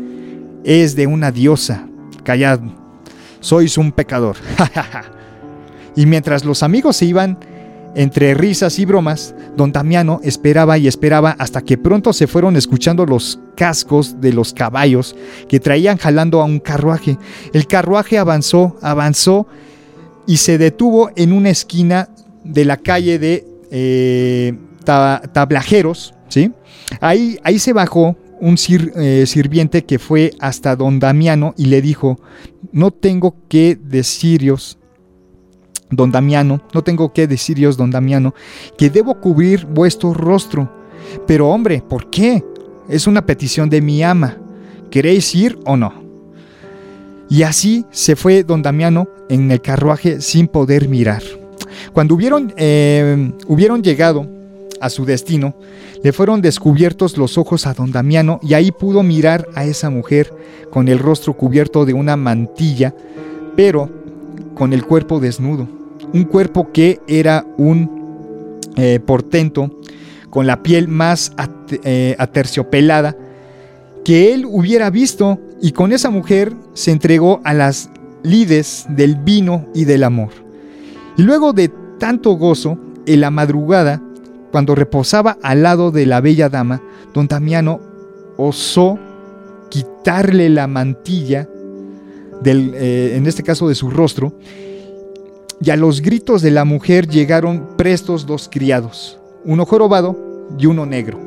[0.66, 1.86] es de una diosa.
[2.24, 2.60] Callad,
[3.40, 4.36] sois un pecador.
[5.96, 7.38] y mientras los amigos se iban
[7.94, 13.06] entre risas y bromas, don Damiano esperaba y esperaba hasta que pronto se fueron escuchando
[13.06, 15.16] los cascos de los caballos
[15.48, 17.16] que traían jalando a un carruaje.
[17.54, 19.46] El carruaje avanzó, avanzó
[20.26, 22.08] y se detuvo en una esquina
[22.42, 24.52] de la calle de eh,
[24.84, 26.12] Tablajeros.
[26.28, 26.52] ¿sí?
[27.00, 28.56] Ahí, ahí se bajó un
[28.96, 32.20] eh, sirviente que fue hasta don Damiano y le dijo,
[32.72, 34.78] no tengo que deciros
[35.90, 38.34] don Damiano, no tengo que deciros, don Damiano,
[38.76, 40.72] que debo cubrir vuestro rostro.
[41.26, 42.44] Pero hombre, ¿por qué?
[42.88, 44.36] Es una petición de mi ama.
[44.90, 46.04] ¿Queréis ir o no?
[47.28, 51.22] Y así se fue don Damiano en el carruaje sin poder mirar.
[51.92, 54.28] Cuando hubieron, eh, hubieron llegado
[54.80, 55.54] a su destino,
[56.02, 60.32] le fueron descubiertos los ojos a don Damiano y ahí pudo mirar a esa mujer
[60.70, 62.94] con el rostro cubierto de una mantilla,
[63.56, 63.90] pero
[64.54, 65.68] con el cuerpo desnudo.
[66.12, 69.70] Un cuerpo que era un eh, portento,
[70.30, 71.32] con la piel más
[71.82, 73.16] eh, aterciopelada
[74.06, 77.90] que él hubiera visto, y con esa mujer se entregó a las
[78.22, 80.30] lides del vino y del amor.
[81.16, 84.00] Y luego de tanto gozo, en la madrugada,
[84.56, 86.80] cuando reposaba al lado de la bella dama,
[87.12, 87.78] don Damiano
[88.38, 88.98] osó
[89.68, 91.46] quitarle la mantilla
[92.42, 94.32] eh, en este caso de su rostro,
[95.60, 100.16] y a los gritos de la mujer llegaron prestos dos criados, uno jorobado
[100.58, 101.20] y uno negro.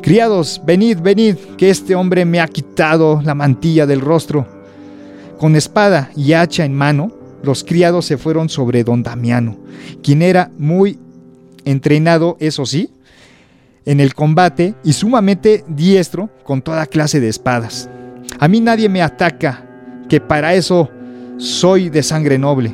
[0.00, 4.46] Criados, venid, venid, que este hombre me ha quitado la mantilla del rostro.
[5.36, 7.10] Con espada y hacha en mano,
[7.42, 9.56] los criados se fueron sobre don Damiano,
[10.00, 10.96] quien era muy
[11.64, 12.90] entrenado, eso sí,
[13.84, 17.88] en el combate y sumamente diestro con toda clase de espadas.
[18.38, 19.66] A mí nadie me ataca,
[20.08, 20.90] que para eso
[21.38, 22.72] soy de sangre noble.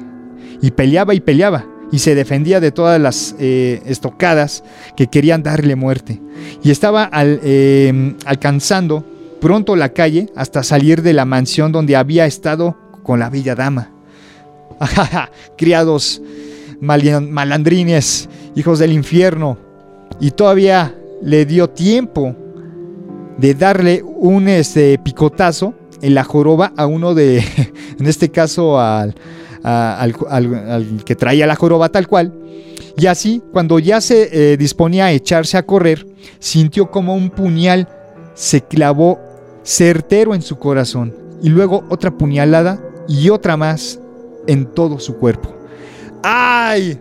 [0.62, 4.64] Y peleaba y peleaba, y se defendía de todas las eh, estocadas
[4.96, 6.20] que querían darle muerte.
[6.62, 9.05] Y estaba em, alcanzando
[9.40, 13.90] pronto la calle hasta salir de la mansión donde había estado con la bella dama.
[15.56, 16.21] Criados
[16.81, 19.59] malandrines, hijos del infierno.
[20.19, 22.35] Y todavía le dio tiempo
[23.38, 27.38] de darle un este, picotazo en la joroba a uno de,
[27.98, 29.15] en este caso al,
[29.63, 32.33] al, que traía la joroba tal cual,
[32.96, 36.07] Y así, cuando ya se eh, disponía a echarse a correr,
[36.38, 37.88] sintió como un puñal
[38.35, 39.19] se clavó
[39.63, 43.98] certero en su corazón y luego otra puñalada y otra más
[44.46, 45.54] en todo su cuerpo.
[46.23, 47.00] ¡Ay!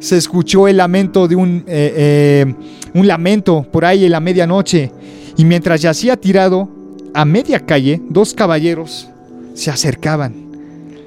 [0.00, 2.54] Se escuchó el lamento de un, eh, eh,
[2.94, 4.92] un lamento por ahí en la medianoche.
[5.36, 6.68] Y mientras yacía tirado
[7.14, 9.08] a media calle, dos caballeros
[9.54, 10.48] se acercaban.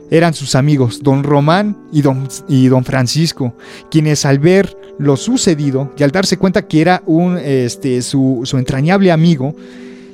[0.10, 3.56] Eran sus amigos, don Román y don, y don Francisco,
[3.90, 9.10] quienes al ver lo sucedido y al darse cuenta que era un, este, su, entrañable
[9.12, 9.56] amigo,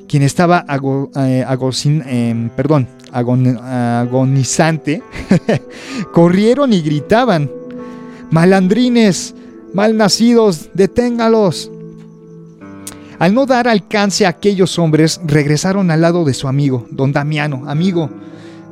[0.07, 0.65] quien estaba
[1.19, 1.45] eh,
[2.05, 5.01] em, perdón, agonizante,
[6.13, 7.49] corrieron y gritaban,
[8.31, 9.33] malandrines,
[9.73, 11.71] malnacidos, deténgalos.
[13.19, 17.63] Al no dar alcance a aquellos hombres, regresaron al lado de su amigo, don Damiano,
[17.67, 18.09] amigo,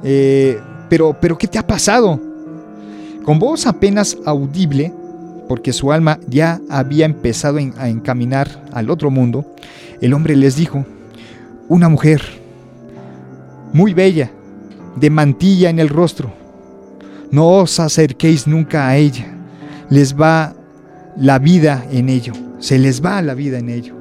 [0.04, 2.20] eh, pero, pero, ¿qué te ha pasado?
[3.24, 4.94] Con voz apenas audible,
[5.48, 9.56] porque su alma ya había empezado a encaminar al otro mundo,
[10.00, 10.86] el hombre les dijo,
[11.68, 12.22] una mujer,
[13.74, 14.32] muy bella,
[14.96, 16.32] de mantilla en el rostro,
[17.32, 19.35] no os acerquéis nunca a ella,
[19.90, 20.56] les va
[21.18, 23.96] la vida en ello, se les va la vida en ello.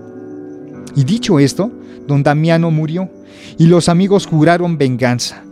[0.97, 1.71] Y dicho esto,
[2.07, 3.11] don Damiano murió,
[3.59, 5.43] y los amigos juraron venganza.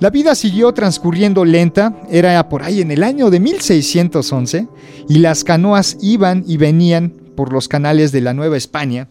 [0.00, 4.68] La vida siguió transcurriendo lenta, era por ahí en el año de 1611,
[5.08, 9.08] y las canoas iban y venían por los canales de la Nueva España,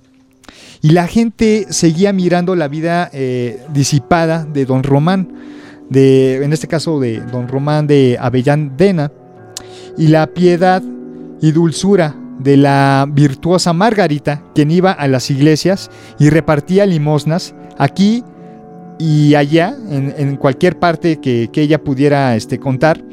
[0.81, 5.33] y la gente seguía mirando la vida eh, disipada de don Román,
[5.89, 9.11] de, en este caso de don Román de Avellandena,
[9.97, 10.81] y la piedad
[11.41, 18.23] y dulzura de la virtuosa Margarita, quien iba a las iglesias y repartía limosnas, aquí
[18.99, 23.03] y allá, en, cualquier parte que, ella pudiera este, contar,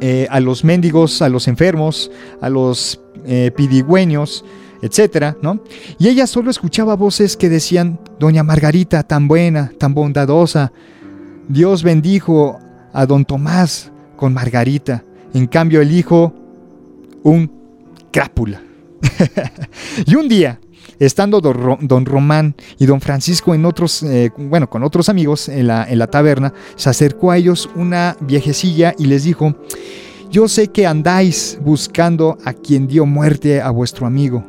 [0.00, 2.10] eh, a los mendigos, a los enfermos,
[2.40, 4.44] a los eh, pidigüeños,
[4.82, 5.60] etcétera, ¿no?
[5.98, 10.72] Y ella solo escuchaba voces que decían, Doña Margarita, tan buena, tan bondadosa,
[11.48, 12.58] Dios bendijo
[12.92, 15.04] a don Tomás con Margarita.
[15.36, 16.32] En cambio, el hijo,
[17.22, 17.50] un
[18.10, 18.62] crápula.
[20.06, 20.58] y un día,
[20.98, 25.84] estando don Román y don Francisco en otros, eh, bueno, con otros amigos en la,
[25.84, 29.54] en la taberna, se acercó a ellos una viejecilla y les dijo,
[30.30, 34.42] yo sé que andáis buscando a quien dio muerte a vuestro amigo.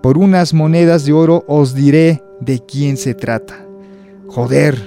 [0.00, 3.66] Por unas monedas de oro os diré de quién se trata.
[4.28, 4.80] Joder,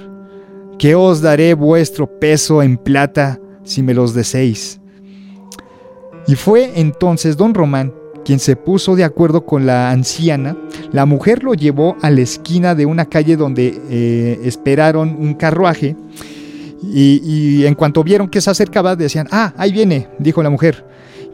[0.78, 4.80] que os daré vuestro peso en plata si me los deseéis.
[6.28, 7.92] Y fue entonces don Román
[8.24, 10.54] quien se puso de acuerdo con la anciana,
[10.92, 15.96] la mujer lo llevó a la esquina de una calle donde eh, esperaron un carruaje
[16.82, 20.84] y, en cuanto vieron que se acercaba decían, ah, ahí viene, dijo la mujer,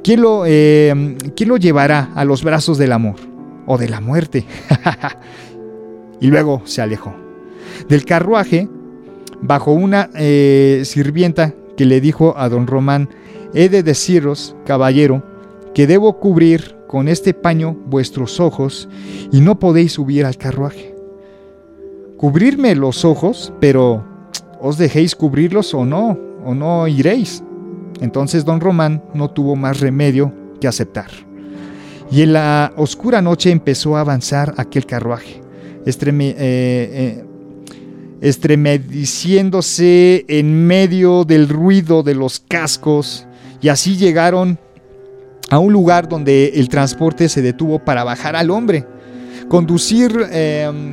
[0.05, 3.17] ¿quién lo, eh, ¿quién lo llevará a los brazos del amor
[3.67, 4.47] o de la muerte?
[6.21, 7.13] y luego se alejó.
[7.89, 8.69] Del carruaje,
[9.43, 13.09] bajo una eh, sirvienta que le dijo a don Román,
[13.55, 15.23] he de deciros, caballero,
[15.75, 18.89] que debo cubrir con este paño vuestros ojos
[19.33, 20.95] y no podéis subir al carruaje.
[22.17, 24.05] Cubrirme los ojos, pero
[24.61, 27.43] os dejéis cubrirlos o no, o no iréis.
[28.01, 31.11] Entonces don Román no tuvo más remedio que aceptar.
[32.11, 35.41] Y en la oscura noche empezó a avanzar aquel carruaje,
[35.85, 37.25] eh, eh,
[38.21, 43.27] estremeciéndose en medio del ruido de los cascos,
[43.65, 44.59] y así llegaron
[45.49, 48.85] a un lugar donde el transporte se detuvo para bajar al hombre.
[49.49, 50.91] Conducir, em,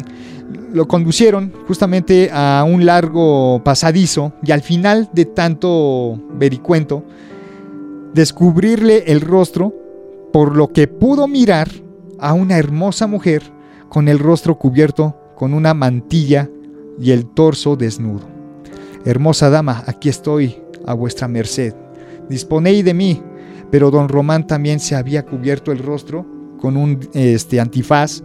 [0.71, 7.03] lo conducieron justamente a un largo pasadizo y al final de tanto vericuento,
[8.13, 9.73] descubrirle el rostro,
[10.31, 11.67] por lo que pudo mirar
[12.19, 13.43] a una hermosa mujer
[13.89, 16.49] con el rostro cubierto con una mantilla
[16.97, 18.29] y el torso desnudo.
[19.03, 20.55] Hermosa dama, aquí estoy
[20.85, 21.80] a vuestra merced.
[22.31, 23.21] Disponéis de mí,
[23.71, 26.25] pero don Román también se había cubierto el rostro
[26.61, 28.23] con un este, antifaz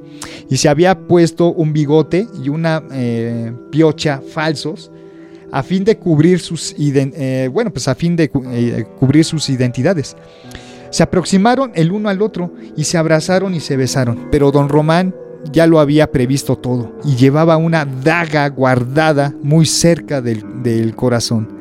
[0.48, 4.92] y se había puesto un bigote y una eh, piocha falsos
[5.50, 10.16] a fin de cubrir sus eh, bueno pues a fin de eh, cubrir sus identidades.
[10.90, 15.16] Se aproximaron el uno al otro y se abrazaron y se besaron, pero don Román
[15.50, 21.55] ya lo había previsto todo y llevaba una daga guardada muy cerca del corazón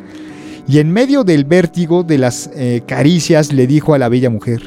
[0.68, 4.62] y en medio del vértigo de las eh, caricias le dijo a la bella mujer,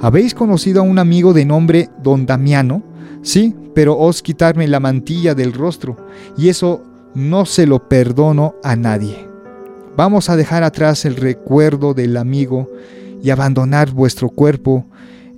[0.00, 2.82] ¿habéis conocido a un amigo de nombre don Damiano?
[3.22, 5.96] Sí, pero os quitarme la mantilla del rostro,
[6.36, 6.82] y eso
[7.14, 9.28] no se lo perdono a nadie.
[9.96, 12.70] Vamos a dejar atrás el recuerdo del amigo
[13.22, 14.84] y abandonar vuestro cuerpo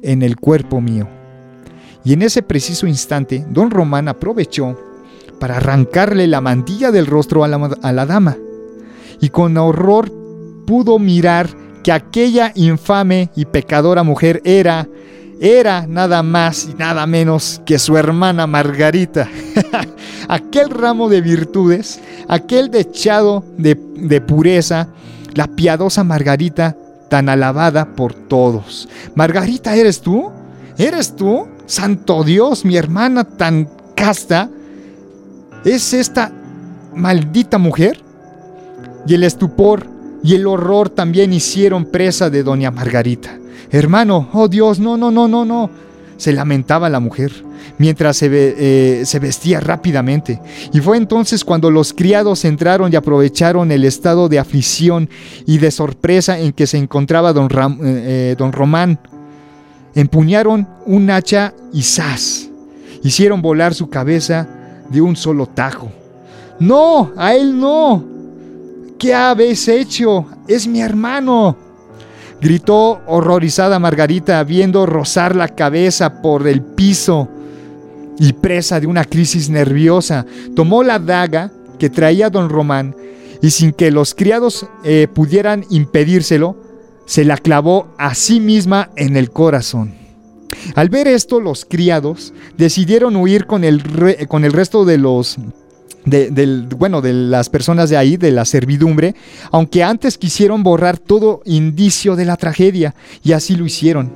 [0.03, 1.07] en el cuerpo mío.
[2.05, 4.79] Y en ese preciso instante, don Román aprovechó
[5.39, 8.37] para arrancarle la mantilla del rostro a la, a la dama.
[9.21, 10.13] Y con horror
[10.67, 11.49] pudo mirar
[11.83, 14.89] que aquella infame y pecadora mujer era,
[15.41, 19.29] era nada más y nada menos que su hermana Margarita.
[20.29, 23.77] aquel ramo de virtudes, aquel dechado de,
[24.21, 24.89] pureza,
[25.35, 26.77] la piadosa Margarita
[27.09, 28.89] tan alabada por todos.
[29.15, 30.31] Margarita, ¿eres tú?
[30.77, 31.47] ¿Eres tú?
[31.67, 34.51] Santo Dios, mi hermana tan casta.
[35.65, 36.33] ¿Es esta
[36.95, 38.06] maldita mujer?
[39.07, 39.87] Y el estupor
[40.23, 43.39] y el horror también hicieron presa de doña Margarita.
[43.71, 45.71] Hermano, oh Dios, no, no, no, no, no.
[46.17, 47.33] Se lamentaba la mujer
[47.79, 50.41] mientras se, eh, se, vestía rápidamente.
[50.73, 55.09] Y fue entonces cuando los criados entraron y aprovecharon el estado de aflicción
[55.47, 57.49] y de sorpresa en que se encontraba don,
[57.85, 58.99] eh, eh, Román.
[59.95, 62.49] Empuñaron un hacha y zas.
[63.03, 64.49] Hicieron volar su cabeza
[64.91, 65.91] de un solo tajo.
[66.59, 68.16] No, a él no.
[68.99, 70.27] ¿Qué habéis hecho?
[70.49, 71.57] Es mi hermano.
[72.41, 77.29] Gritó horrorizada Margarita, viendo rozar la cabeza por el piso
[78.19, 80.25] y presa de una crisis nerviosa,
[80.55, 82.97] tomó la daga que traía don Román
[83.43, 86.57] y sin que los criados eh, pudieran impedírselo,
[87.05, 89.95] se la clavó a sí misma en el corazón.
[90.75, 95.39] Al ver esto, los criados decidieron huir con el, con el resto de los
[96.07, 99.15] de, bueno, de las personas de ahí, de la servidumbre,
[99.51, 104.13] aunque antes quisieron borrar todo indicio de la tragedia, y así lo hicieron.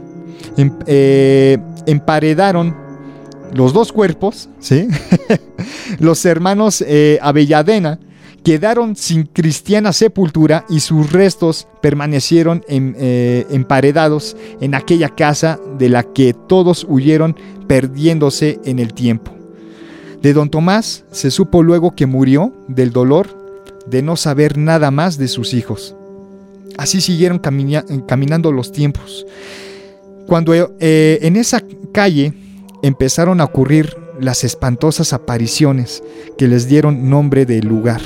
[0.56, 2.74] Em, eh, emparedaron
[3.52, 4.88] los dos cuerpos, ¿sí?
[5.98, 7.98] los hermanos eh, Avelladena,
[8.44, 16.04] quedaron sin cristiana sepultura y sus restos permanecieron eh, emparedados en aquella casa de la
[16.04, 17.36] que todos huyeron
[17.66, 19.39] perdiéndose en el tiempo.
[20.22, 23.28] De don Tomás se supo luego que murió del dolor
[23.86, 25.94] de no saber nada más de sus hijos.
[26.76, 29.26] Así siguieron caminando los tiempos.
[30.26, 31.62] Cuando eh, en esa
[31.92, 32.34] calle
[32.82, 36.02] empezaron a ocurrir las espantosas apariciones
[36.36, 38.02] que les dieron nombre de lugar,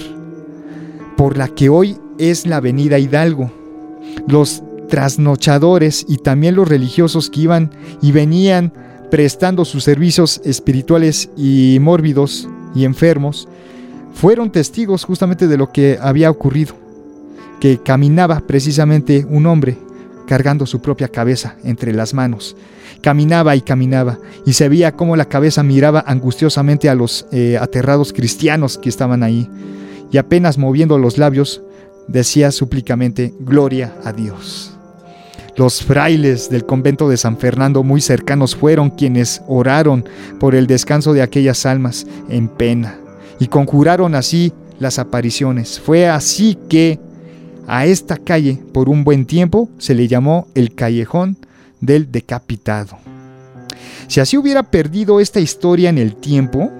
[1.16, 3.52] por la que hoy es la avenida Hidalgo.
[4.28, 8.72] Los trasnochadores y también los religiosos que iban y venían
[9.10, 13.48] prestando sus servicios espirituales y mórbidos y enfermos,
[14.12, 16.74] fueron testigos justamente de lo que había ocurrido,
[17.60, 19.76] que caminaba precisamente un hombre
[20.26, 22.56] cargando su propia cabeza entre las manos.
[23.02, 28.12] Caminaba y caminaba y se veía cómo la cabeza miraba angustiosamente a los eh, aterrados
[28.12, 29.48] cristianos que estaban ahí
[30.10, 31.62] y apenas moviendo los labios
[32.08, 34.73] decía súplicamente, Gloria a Dios.
[35.56, 40.04] Los frailes del convento de San Fernando muy cercanos fueron quienes oraron
[40.40, 42.98] por el descanso de aquellas almas en pena
[43.38, 45.78] y conjuraron así las apariciones.
[45.78, 46.98] Fue así que
[47.68, 51.36] a esta calle por un buen tiempo se le llamó el callejón
[51.80, 52.98] del decapitado.
[54.08, 56.70] Si así hubiera perdido esta historia en el tiempo,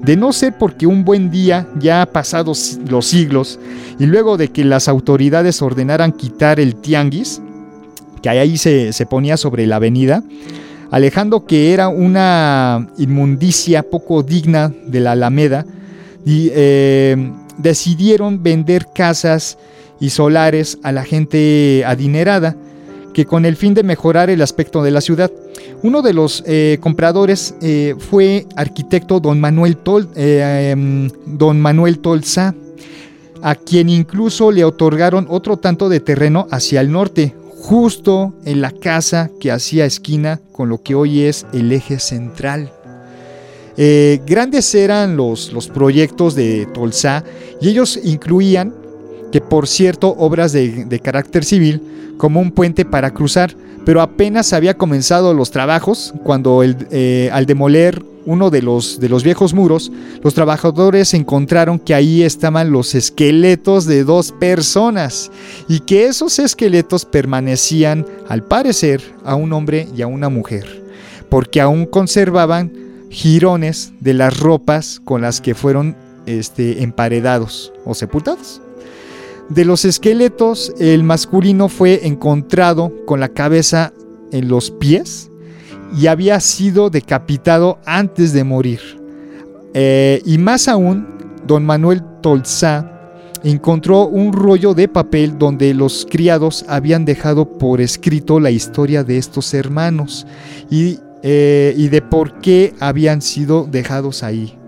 [0.00, 3.58] de no ser porque un buen día, ya pasados los siglos,
[3.98, 7.40] y luego de que las autoridades ordenaran quitar el tianguis,
[8.22, 10.22] que ahí se, ponía sobre la avenida,
[10.90, 15.66] alejando que era una inmundicia poco digna de la Alameda,
[16.24, 19.58] y, eh, decidieron vender casas
[20.00, 22.56] y solares a la gente adinerada,
[23.12, 25.30] que con el fin de mejorar el aspecto de la ciudad.
[25.82, 32.54] Uno de los eh, compradores eh, fue arquitecto don Manuel, Tol, em, don Manuel Tolza,
[33.42, 38.72] a quien incluso le otorgaron otro tanto de terreno hacia el norte, justo en la
[38.72, 42.72] casa que hacía esquina con lo que hoy es el eje central.
[43.76, 47.22] Eh, grandes eran los, los proyectos de Tolsa
[47.60, 48.74] y ellos incluían,
[49.30, 51.80] que por cierto, obras de, de carácter civil,
[52.18, 53.54] como un puente para cruzar,
[53.84, 59.24] pero apenas había comenzado los trabajos cuando eh, al demoler uno de los, de los
[59.24, 59.90] viejos muros,
[60.22, 65.30] los trabajadores encontraron que ahí estaban los esqueletos de dos personas
[65.68, 70.84] y que esos esqueletos permanecían, al parecer, a un hombre y a una mujer,
[71.28, 72.72] porque aún conservaban
[73.10, 78.60] jirones de las ropas con las que fueron este, emparedados o sepultados.
[79.54, 83.92] De los esqueletos, el masculino fue encontrado con la cabeza
[84.30, 85.30] en los pies
[85.94, 88.80] y había sido decapitado antes de morir.
[89.74, 91.06] Eh, y más aún,
[91.46, 93.12] don Manuel Tolzá
[93.44, 99.18] encontró un rollo de papel donde los criados habían dejado por escrito la historia de
[99.18, 100.26] estos hermanos
[100.70, 104.58] y, eh, y de por qué habían sido dejados ahí.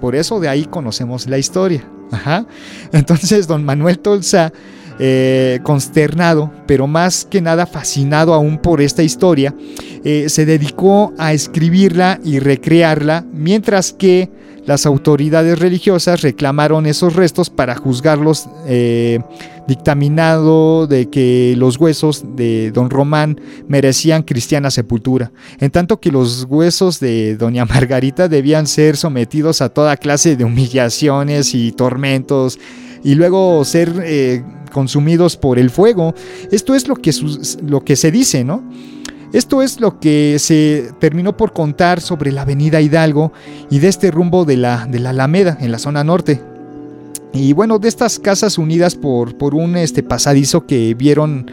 [0.00, 1.86] Por eso de ahí conocemos la historia.
[2.10, 2.46] Ajá.
[2.92, 4.52] Entonces don Manuel Tolsa,
[4.98, 9.54] eh, consternado, pero más que nada fascinado aún por esta historia,
[10.04, 14.28] eh, se dedicó a escribirla y recrearla, mientras que
[14.66, 19.20] las autoridades religiosas reclamaron esos restos para juzgarlos, eh,
[19.66, 26.46] dictaminado de que los huesos de don Román merecían cristiana sepultura, en tanto que los
[26.48, 32.58] huesos de doña Margarita debían ser sometidos a toda clase de humillaciones y tormentos
[33.02, 34.42] y luego ser eh,
[34.72, 36.14] consumidos por el fuego.
[36.50, 37.12] Esto es lo que,
[37.64, 38.62] lo que se dice, ¿no?
[39.32, 43.32] Esto es lo que se terminó por contar sobre la avenida Hidalgo
[43.70, 46.40] y de este rumbo de la, de la Alameda en la zona norte.
[47.32, 51.48] Y bueno, de estas casas unidas por, por un este, pasadizo que vieron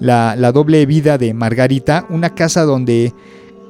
[0.00, 3.14] la, doble vida de Margarita, una casa donde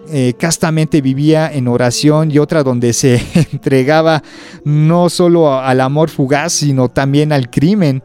[0.08, 3.20] eh, castamente vivía en oración y otra donde se
[3.52, 4.22] entregaba
[4.64, 8.02] no solo al amor fugaz, sino también al crimen,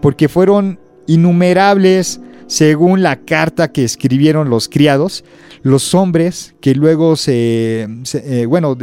[0.00, 5.24] porque fueron innumerables según la carta que escribieron los criados,
[5.62, 8.76] los hombres que luego se, eh, bueno,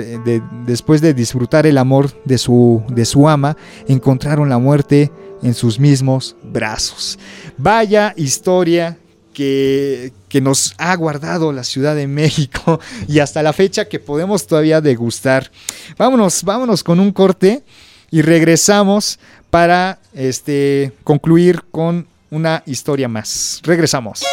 [0.66, 3.56] después de disfrutar el amor de su, de su ama,
[3.88, 5.12] encontraron la muerte
[5.44, 7.20] en sus mismos brazos.
[7.58, 8.98] Vaya historia
[9.34, 14.48] que, que, nos ha guardado la Ciudad de México y hasta la fecha que podemos
[14.48, 15.52] todavía degustar.
[15.98, 17.64] Vámonos, vámonos con un corte
[18.10, 23.62] y regresamos para este, concluir con una historia más.
[23.64, 24.24] Regresamos.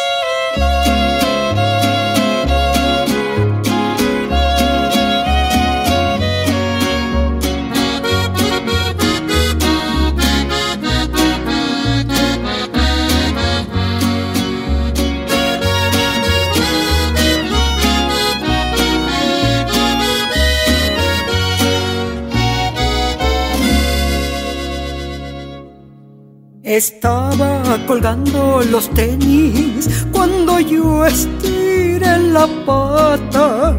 [26.79, 33.75] Estaba colgando los tenis cuando yo estiré la pata.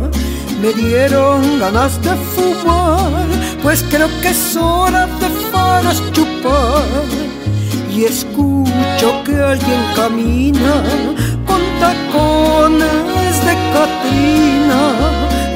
[0.60, 3.26] Me dieron ganas de fumar,
[3.62, 7.06] pues creo que es hora de faras chupar.
[7.90, 10.82] Y escucho que alguien camina
[11.46, 14.80] con tacones de catrina.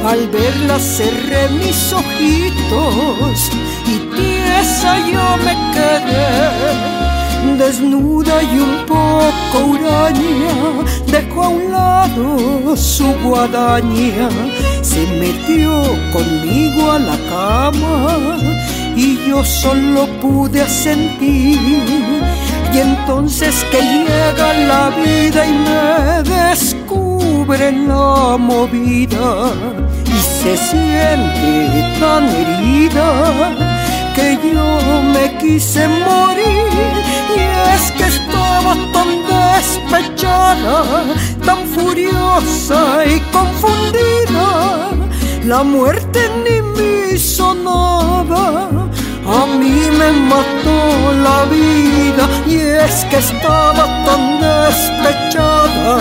[0.08, 3.50] Al verla cerré mis ojitos
[3.86, 7.03] y tiesa yo me quedé
[7.58, 10.54] desnuda y un poco huraña,
[11.06, 14.28] dejó a un lado su guadaña,
[14.82, 15.70] se metió
[16.12, 18.38] conmigo a la cama
[18.96, 21.58] y yo solo pude sentir.
[22.72, 29.52] Y entonces que llega la vida y me descubre la movida
[30.06, 33.08] y se siente tan herida
[34.14, 36.54] que yo me quise morir
[37.36, 37.40] y
[37.74, 40.84] es que estaba tan despechada,
[41.44, 44.90] tan furiosa y confundida.
[45.44, 48.68] La muerte ni me hizo nada,
[49.40, 50.78] a mí me mató
[51.26, 52.56] la vida y
[52.86, 55.96] es que estaba tan despechada,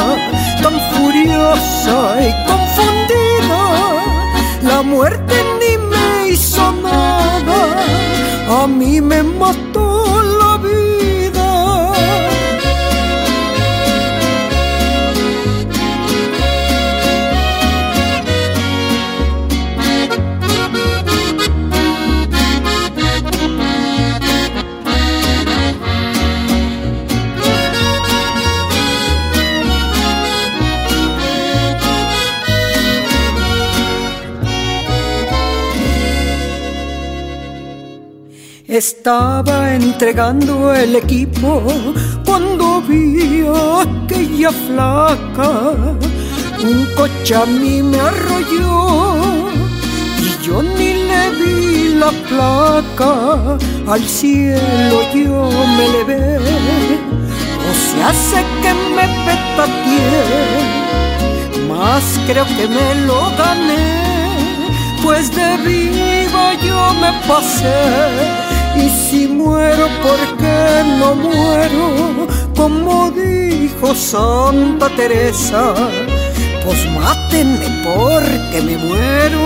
[0.62, 3.62] tan furiosa y confundida.
[4.62, 7.24] La muerte ni me hizo nada
[8.64, 9.93] a mí me mató
[38.74, 41.62] Estaba entregando el equipo
[42.26, 45.50] cuando vi aquella flaca.
[46.60, 49.28] Un coche a mí me arrolló
[50.18, 53.60] y yo ni le vi la placa.
[53.88, 56.40] Al cielo yo me levé,
[57.68, 60.26] o se hace que me petateé,
[61.70, 64.02] más creo que me lo gané,
[65.04, 68.43] pues de viva yo me pasé
[68.76, 72.28] y si muero, ¿por qué no muero?
[72.56, 75.74] Como dijo Santa Teresa,
[76.66, 79.42] pues mátenme porque me muero,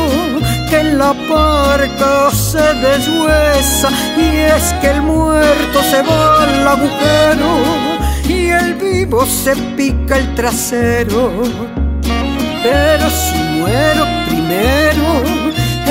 [0.69, 7.97] que la parca se deshuesa y es que el muerto se va al agujero
[8.27, 11.31] y el vivo se pica el trasero.
[12.63, 15.23] Pero si muero primero,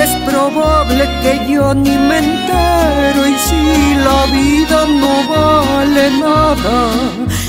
[0.03, 6.91] es probable que yo ni me entero y si la vida no vale nada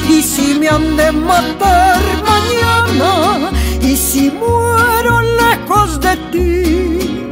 [0.10, 2.02] y si me han de matar
[2.34, 7.28] mañana y si muero lejos de ti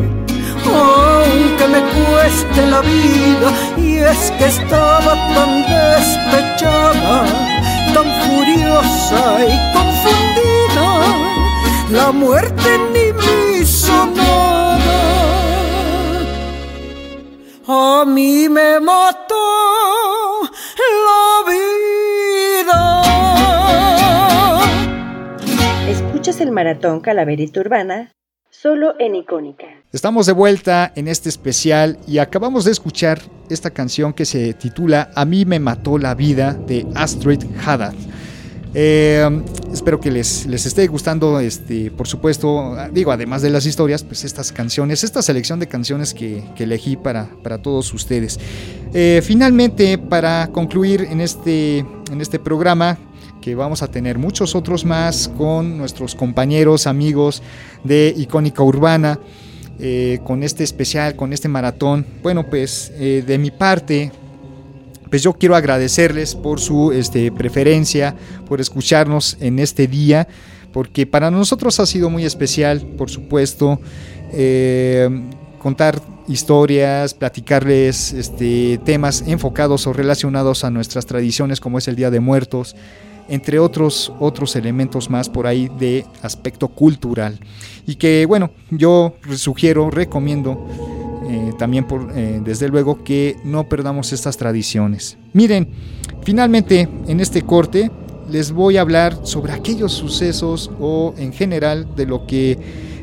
[0.65, 7.25] aunque me cueste la vida y es que estaba tan despechada
[7.93, 10.89] tan furiosa y confundida
[11.91, 14.64] la muerte ni me hizo nada
[17.67, 19.35] a mí me mató
[21.07, 23.01] la vida.
[25.89, 28.11] Escuchas el maratón Calaverita Urbana
[28.49, 29.65] solo en Icónica.
[29.91, 35.11] Estamos de vuelta en este especial y acabamos de escuchar esta canción que se titula
[35.15, 37.93] A mí me mató la vida de Astrid Haddad.
[38.77, 44.03] Eh, espero que les, les, esté gustando, este, por supuesto, digo, además de las historias,
[44.03, 48.37] pues estas canciones, esta selección de canciones que, que elegí para, para, todos ustedes.
[48.93, 52.97] Eh, finalmente, para concluir en este, en este programa,
[53.39, 57.41] que vamos a tener muchos otros más con nuestros compañeros, amigos
[57.85, 59.21] de Icónica Urbana,
[59.79, 62.05] eh, con este especial, con este maratón.
[62.21, 64.11] Bueno, pues de mi parte,
[65.09, 68.15] pues yo quiero agradecerles por su este, preferencia,
[68.47, 70.27] por escucharnos en este día,
[70.71, 73.79] porque para nosotros ha sido muy especial, por supuesto,
[74.33, 75.09] eh,
[75.59, 82.09] contar historias, platicarles este, temas enfocados o relacionados a nuestras tradiciones, como es el Día
[82.09, 82.75] de Muertos,
[83.27, 87.39] entre otros, otros elementos más por ahí de aspecto cultural.
[87.87, 90.67] Y que, bueno, yo sugiero, recomiendo
[91.27, 95.17] eh, también eh, desde luego que no perdamos estas tradiciones.
[95.33, 95.69] Miren,
[96.23, 97.91] finalmente en este corte
[98.29, 102.57] les voy a hablar sobre aquellos sucesos o en general de lo que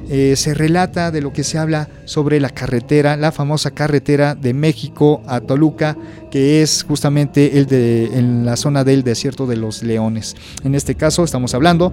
[0.08, 4.52] eh, se relata, de lo que se habla sobre la carretera, la famosa carretera de
[4.52, 5.96] México a Toluca,
[6.30, 10.36] que es justamente el de, en la zona del desierto de los leones.
[10.64, 11.92] En este caso estamos hablando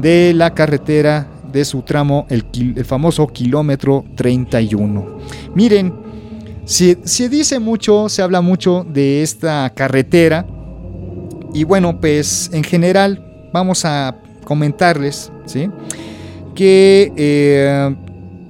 [0.00, 5.18] de la carretera de su tramo, el, famoso kilómetro 31.
[5.54, 5.94] Miren,
[6.64, 10.46] se, se, dice mucho, se habla mucho de esta carretera
[11.54, 15.70] y bueno, pues en general vamos a comentarles, ¿sí?
[16.56, 17.94] Que eh,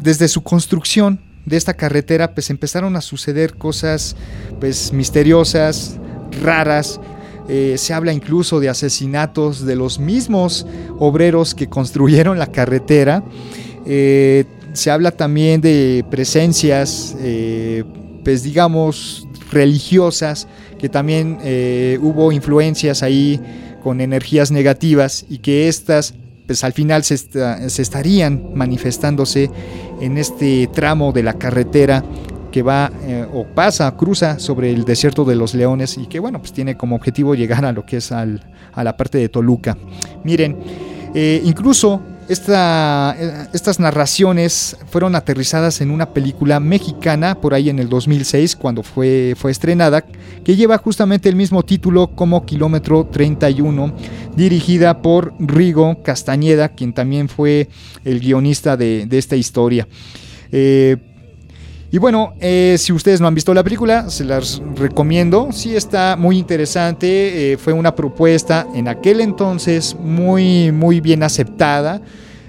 [0.00, 4.16] desde su construcción de esta carretera pues empezaron a suceder cosas
[4.60, 5.98] pues misteriosas,
[6.42, 6.98] raras,
[7.48, 10.66] eh, se habla incluso de asesinatos de los mismos
[10.98, 13.22] obreros que construyeron la carretera.
[13.86, 17.84] Eh, se habla también de presencias, eh,
[18.24, 21.38] pues digamos, religiosas, que también
[22.02, 23.40] hubo influencias ahí
[23.82, 26.14] con energías negativas y que estas
[26.46, 29.50] pues al final se, se, estarían manifestándose
[30.00, 32.04] en este tramo de la carretera
[32.54, 36.38] que va eh, o pasa, cruza sobre el desierto de los leones y que bueno,
[36.38, 39.76] pues tiene como objetivo llegar a lo que es al, a la parte de Toluca.
[40.22, 40.58] Miren,
[41.16, 47.80] eh, incluso esta, eh, estas narraciones fueron aterrizadas en una película mexicana por ahí en
[47.80, 50.04] el 2006 cuando fue, fue estrenada,
[50.44, 53.92] que lleva justamente el mismo título como Kilómetro 31,
[54.36, 57.68] dirigida por Rigo Castañeda, quien también fue
[58.04, 59.88] el guionista de, de esta historia.
[61.94, 65.50] Y bueno, eh, si ustedes no han visto la película, se las recomiendo.
[65.52, 67.52] Sí está muy interesante.
[67.52, 72.02] Eh, fue una propuesta en aquel entonces muy, muy bien aceptada.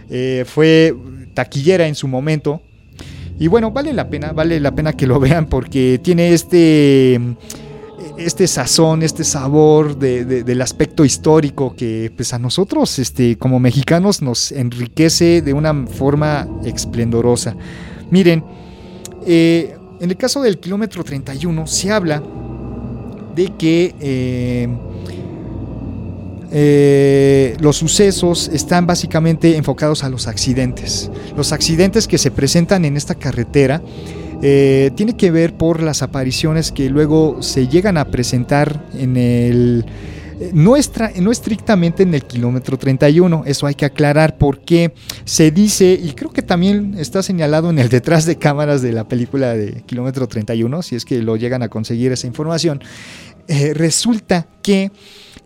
[0.09, 0.95] Eh, fue
[1.35, 2.59] taquillera en su momento.
[3.37, 7.21] Y bueno, vale la pena, vale la pena que lo vean porque tiene este,
[8.17, 14.51] este sazón, este sabor del aspecto histórico que pues a nosotros este, como mexicanos nos
[14.51, 17.55] enriquece de una forma esplendorosa.
[18.09, 18.43] Miren,
[19.25, 22.21] eh, en el caso del kilómetro 31 se habla
[23.35, 24.67] de que eh,
[26.51, 31.09] eh, los sucesos están básicamente enfocados a los accidentes.
[31.35, 33.81] Los accidentes que se presentan en esta carretera
[34.41, 39.85] tiene que ver por las apariciones que luego se llegan a presentar en el
[40.53, 40.75] no,
[41.21, 46.31] no estrictamente en el kilómetro 31, eso hay que aclarar porque se dice, y creo
[46.31, 50.81] que también está señalado en el detrás de cámaras de la película de kilómetro 31,
[50.81, 52.81] si es que lo llegan a conseguir esa información,
[53.47, 54.91] eh, resulta que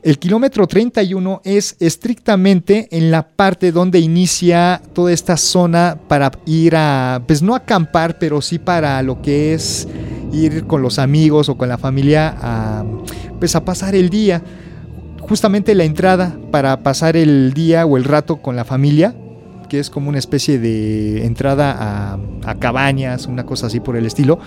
[0.01, 6.77] El kilómetro 31 es estrictamente en la parte donde inicia toda esta zona para ir
[6.77, 9.89] a, pues no acampar, pero sí para lo que es
[10.31, 12.85] ir con los amigos o con la familia a,
[13.41, 14.41] pues a pasar el día.
[15.29, 19.13] Justamente la entrada para pasar el día o el rato con la familia,
[19.69, 24.39] que es como una especie de entrada a, cabañas, una cosa así por el estilo,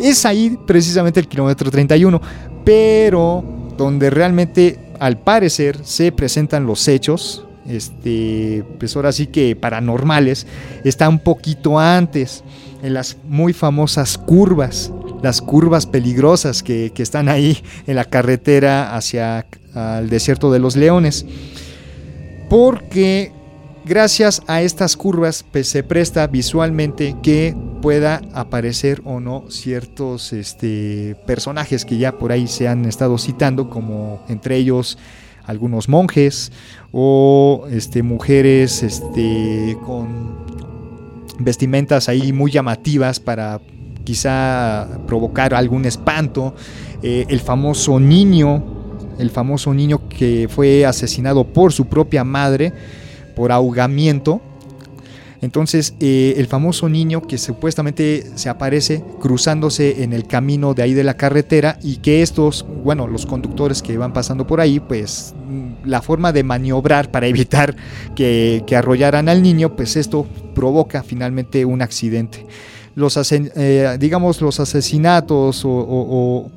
[0.00, 2.22] es ahí precisamente el kilómetro 31.
[2.64, 3.44] Pero
[3.76, 10.46] donde realmente al parecer se presentan los hechos, este, pues ahora sí que paranormales,
[10.84, 12.44] está un poquito antes,
[12.82, 14.90] en las muy famosas curvas,
[15.22, 20.76] las curvas peligrosas que, que están ahí en la carretera hacia el desierto de los
[20.76, 21.26] leones.
[22.48, 23.32] Porque
[23.84, 31.16] gracias a estas curvas pues, se presta visualmente que pueda aparecer o no ciertos este,
[31.26, 34.98] personajes que ya por ahí se han estado citando, como entre ellos
[35.44, 36.52] algunos monjes
[36.92, 40.38] o este, mujeres este, con
[41.38, 43.60] vestimentas ahí muy llamativas para
[44.04, 46.54] quizá provocar algún espanto,
[47.02, 48.62] eh, el famoso niño,
[49.18, 52.72] el famoso niño que fue asesinado por su propia madre
[53.34, 54.40] por ahogamiento,
[55.42, 60.92] entonces, eh, el famoso niño que supuestamente se aparece cruzándose en el camino de ahí
[60.92, 65.34] de la carretera y que estos, bueno, los conductores que van pasando por ahí, pues
[65.84, 67.74] la forma de maniobrar para evitar
[68.14, 72.46] que, arrollaran al niño, pues esto provoca finalmente un accidente.
[73.00, 76.50] Los, eh, digamos, los asesinatos o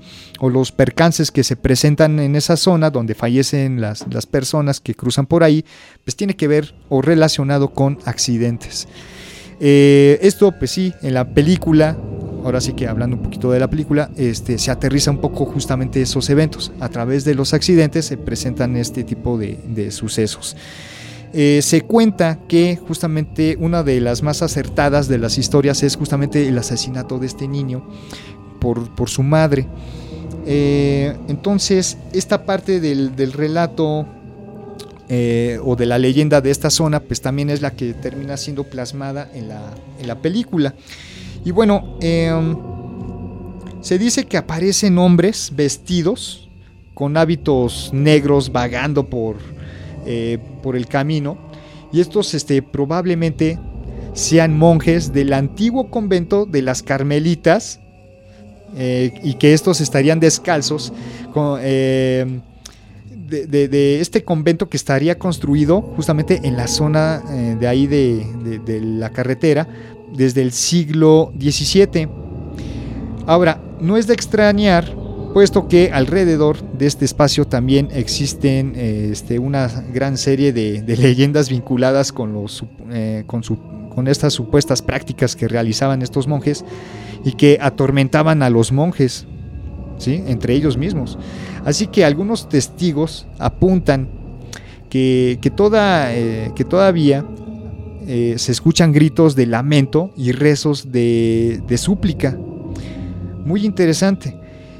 [0.49, 5.43] los percances que se presentan en esa zona donde fallecen las, personas que cruzan por
[5.43, 5.63] ahí,
[6.03, 8.87] pues tiene que ver o relacionado con accidentes.
[9.59, 11.95] Eh, esto, pues sí, en la película,
[12.43, 16.01] ahora sí que hablando un poquito de la película, este, se aterriza un poco justamente
[16.01, 16.71] esos eventos.
[16.79, 20.57] A través de los accidentes se presentan este tipo de, sucesos.
[21.33, 26.47] Eh, se cuenta que justamente una de las más acertadas de las historias es justamente
[26.47, 27.83] el asesinato de este niño
[28.59, 29.67] por, por su madre.
[30.45, 34.05] Eh, entonces, esta parte del, relato
[35.09, 38.65] eh, o de la leyenda de esta zona, pues también es la que termina siendo
[38.65, 39.47] plasmada en
[40.07, 40.75] la, película.
[41.45, 42.55] Y bueno, em,
[43.81, 46.49] se dice que aparecen hombres vestidos
[46.93, 49.37] con hábitos negros vagando por,
[50.05, 51.37] eh, por el camino.
[51.91, 53.59] Y estos este, probablemente
[54.13, 57.79] sean monjes del antiguo convento de las Carmelitas
[58.75, 60.93] eh, y que estos estarían descalzos
[61.61, 62.39] eh,
[63.27, 67.19] de, este convento que estaría construido justamente en la zona
[67.59, 69.67] de ahí de, la carretera
[70.15, 72.07] desde el siglo XVII.
[73.25, 74.93] Ahora, no es de extrañar,
[75.33, 82.11] puesto que alrededor de este espacio también existen este, una gran serie de, leyendas vinculadas
[82.11, 82.63] con, los,
[83.25, 83.57] con, su,
[83.93, 86.63] con estas supuestas prácticas que realizaban estos monjes
[87.25, 89.25] y que atormentaban a los monjes,
[89.97, 90.23] ¿sí?
[90.27, 91.17] entre ellos mismos.
[91.65, 94.09] Así que algunos testigos apuntan
[94.89, 97.25] que, toda, eh, que todavía
[98.05, 102.37] eh, se escuchan gritos de lamento y rezos de, súplica.
[103.43, 104.37] Muy interesante.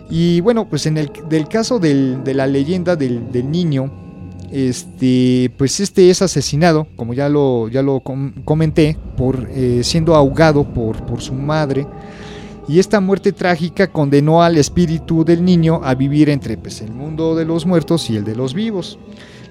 [0.09, 3.91] Y bueno, pues en el del caso de la leyenda del, niño,
[4.51, 10.63] este, pues este es asesinado, como ya lo, ya lo comenté, por eh, siendo ahogado
[10.63, 11.87] por, por su madre
[12.67, 17.35] y esta muerte trágica condenó al espíritu del niño a vivir entre pues, el mundo
[17.35, 18.97] de los muertos y el de los vivos.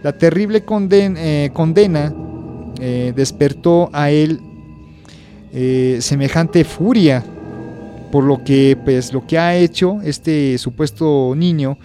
[0.02, 2.14] La terrible eh, condena
[2.80, 4.40] eh, despertó a él
[6.00, 7.22] semejante furia,
[8.12, 11.78] por lo que pues, lo que ha hecho este supuesto niño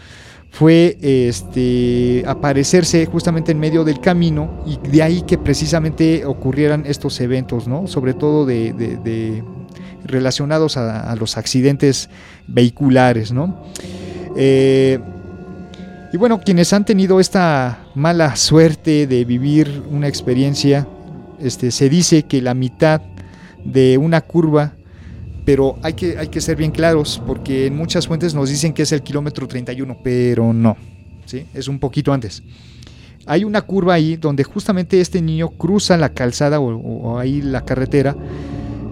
[0.52, 7.20] fue este, aparecerse justamente en medio del camino y de ahí que precisamente ocurrieran estos
[7.20, 7.88] eventos, ¿no?
[7.88, 9.44] sobre todo de
[10.08, 12.10] relacionados a, los accidentes
[12.48, 13.64] vehiculares, ¿no?
[14.36, 15.00] Eh,
[16.12, 20.88] y bueno, quienes han tenido esta mala suerte de vivir una experiencia,
[21.40, 23.02] este, se dice que la mitad
[23.66, 24.74] de una curva,
[25.48, 28.82] pero hay que, hay que ser bien claros, porque en muchas fuentes nos dicen que
[28.82, 30.76] es el kilómetro 31, pero no,
[31.26, 31.46] ¿sí?
[31.54, 32.44] es un poquito antes.
[33.26, 38.14] Hay una curva ahí donde justamente este niño cruza la calzada o ahí la carretera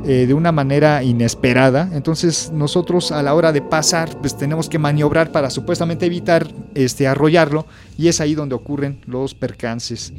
[0.05, 1.89] eh, de una manera inesperada.
[1.91, 7.05] Entonces nosotros a la hora de pasar pues tenemos que maniobrar para supuestamente evitar este,
[7.05, 7.65] arrollarlo
[7.97, 10.13] y es ahí donde ocurren los percances.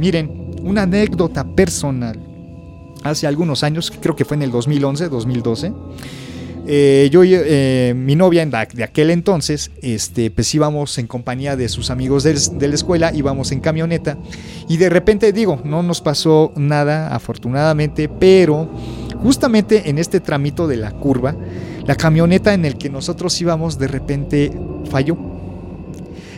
[0.00, 2.18] Miren, una anécdota personal.
[3.02, 5.72] Hace algunos años, creo que fue en el 2011, 2012,
[6.68, 11.90] eh, yo, eh, mi novia de aquel entonces, este, pues íbamos en compañía de sus
[11.90, 12.34] amigos de,
[12.68, 14.18] la escuela, íbamos en camioneta
[14.68, 18.68] y de repente digo, no nos pasó nada afortunadamente, pero
[19.22, 21.36] justamente en este tramito de la curva,
[21.86, 24.52] la camioneta en el que nosotros íbamos de repente
[24.90, 25.16] falló.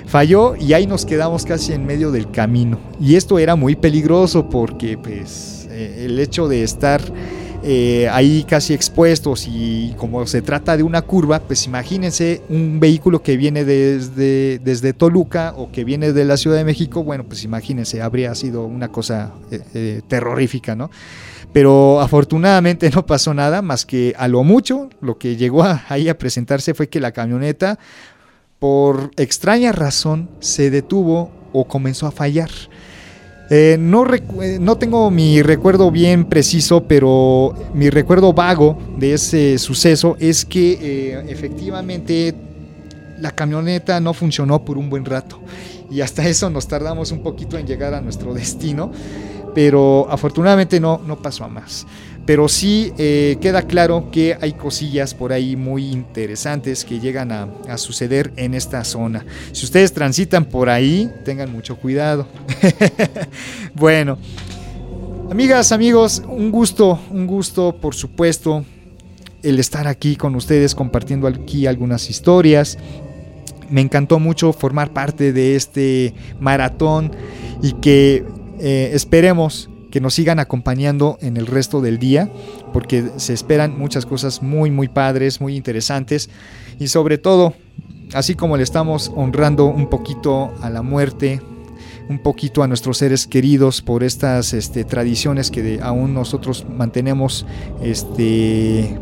[0.07, 2.79] Falló y ahí nos quedamos casi en medio del camino.
[3.01, 7.01] Y esto era muy peligroso porque pues eh, el hecho de estar
[7.63, 13.23] eh, ahí casi expuestos y como se trata de una curva, pues imagínense un vehículo
[13.23, 17.45] que viene desde, desde Toluca o que viene de la Ciudad de México, bueno, pues
[17.45, 20.91] imagínense, habría sido una cosa eh, terrorífica, ¿no?
[21.53, 26.19] Pero afortunadamente no pasó nada, más que a lo mucho, lo que llegó ahí a
[26.19, 27.79] presentarse fue que la camioneta,
[28.59, 32.51] por extraña razón, se detuvo o comenzó a fallar.
[33.51, 39.59] Eh, no, eh, no, tengo mi recuerdo bien preciso, pero mi recuerdo vago de ese
[39.59, 42.35] suceso es que eh, efectivamente
[43.19, 45.41] la camioneta no funcionó por un buen rato
[45.91, 48.93] y hasta eso nos tardamos un poquito en llegar a nuestro destino
[49.55, 51.85] pero afortunadamente no, no pasó a más.
[52.29, 57.79] Pero sí eh, queda claro que hay cosillas por ahí muy interesantes que llegan a,
[57.79, 59.25] suceder en esta zona.
[59.53, 62.29] Si ustedes transitan por ahí, tengan mucho cuidado.
[63.75, 64.19] bueno,
[65.31, 68.63] amigas, amigos, un gusto, un gusto, por supuesto,
[69.43, 72.77] el estar aquí con ustedes compartiendo aquí algunas historias.
[73.71, 77.11] Me encantó mucho formar parte de este maratón
[77.63, 78.23] y que
[78.61, 82.31] eh, esperemos que nos sigan acompañando en el resto del día,
[82.73, 86.31] porque se esperan muchas cosas muy, muy padres, muy interesantes,
[86.79, 87.55] y sobre todo,
[88.15, 91.41] así como le estamos honrando un poquito a la muerte,
[92.09, 97.47] un poquito a nuestros seres queridos por estas este, tradiciones que aún nosotros mantenemos
[97.83, 98.99] este,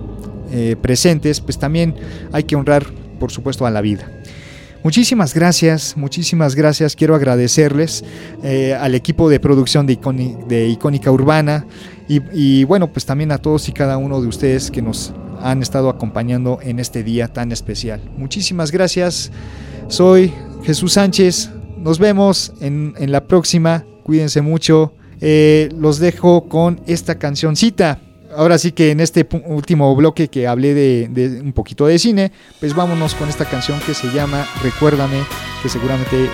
[0.50, 1.94] eh, presentes, pues también
[2.32, 2.86] hay que honrar,
[3.20, 4.15] por supuesto, a la vida.
[4.82, 6.94] Muchísimas gracias, muchísimas gracias.
[6.94, 8.04] Quiero agradecerles
[8.42, 11.66] eh, al equipo de producción de, Icónica Urbana
[12.08, 15.12] y, bueno, pues también a todos y cada uno de ustedes que nos
[15.42, 18.00] han estado acompañando en este día tan especial.
[18.16, 19.32] Muchísimas gracias.
[19.88, 21.50] Soy Jesús Sánchez.
[21.78, 23.84] Nos vemos en, la próxima.
[24.04, 24.94] Cuídense mucho.
[25.20, 28.00] Eh, los dejo con esta cancioncita
[28.36, 32.74] ahora sí que en este último bloque que hablé de, un poquito de cine, pues
[32.74, 35.24] vámonos con esta canción que se llama Recuérdame,
[35.62, 36.30] que seguramente eh,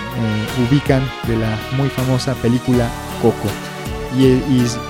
[0.69, 2.89] ubican de la muy famosa película
[3.21, 3.49] Coco.
[4.17, 4.39] Y,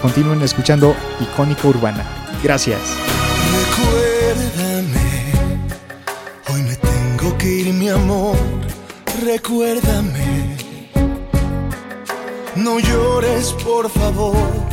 [0.02, 2.06] continúen escuchando Icónica Urbana.
[2.44, 2.82] Gracias.
[3.70, 5.00] Recuérdame,
[6.54, 8.36] hoy me tengo que ir mi amor,
[9.24, 10.58] recuérdame.
[12.56, 14.73] No llores, por favor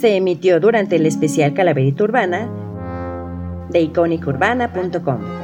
[0.00, 2.48] se emitió durante el especial Calaverita Urbana
[3.68, 5.39] de iconicurbana.com.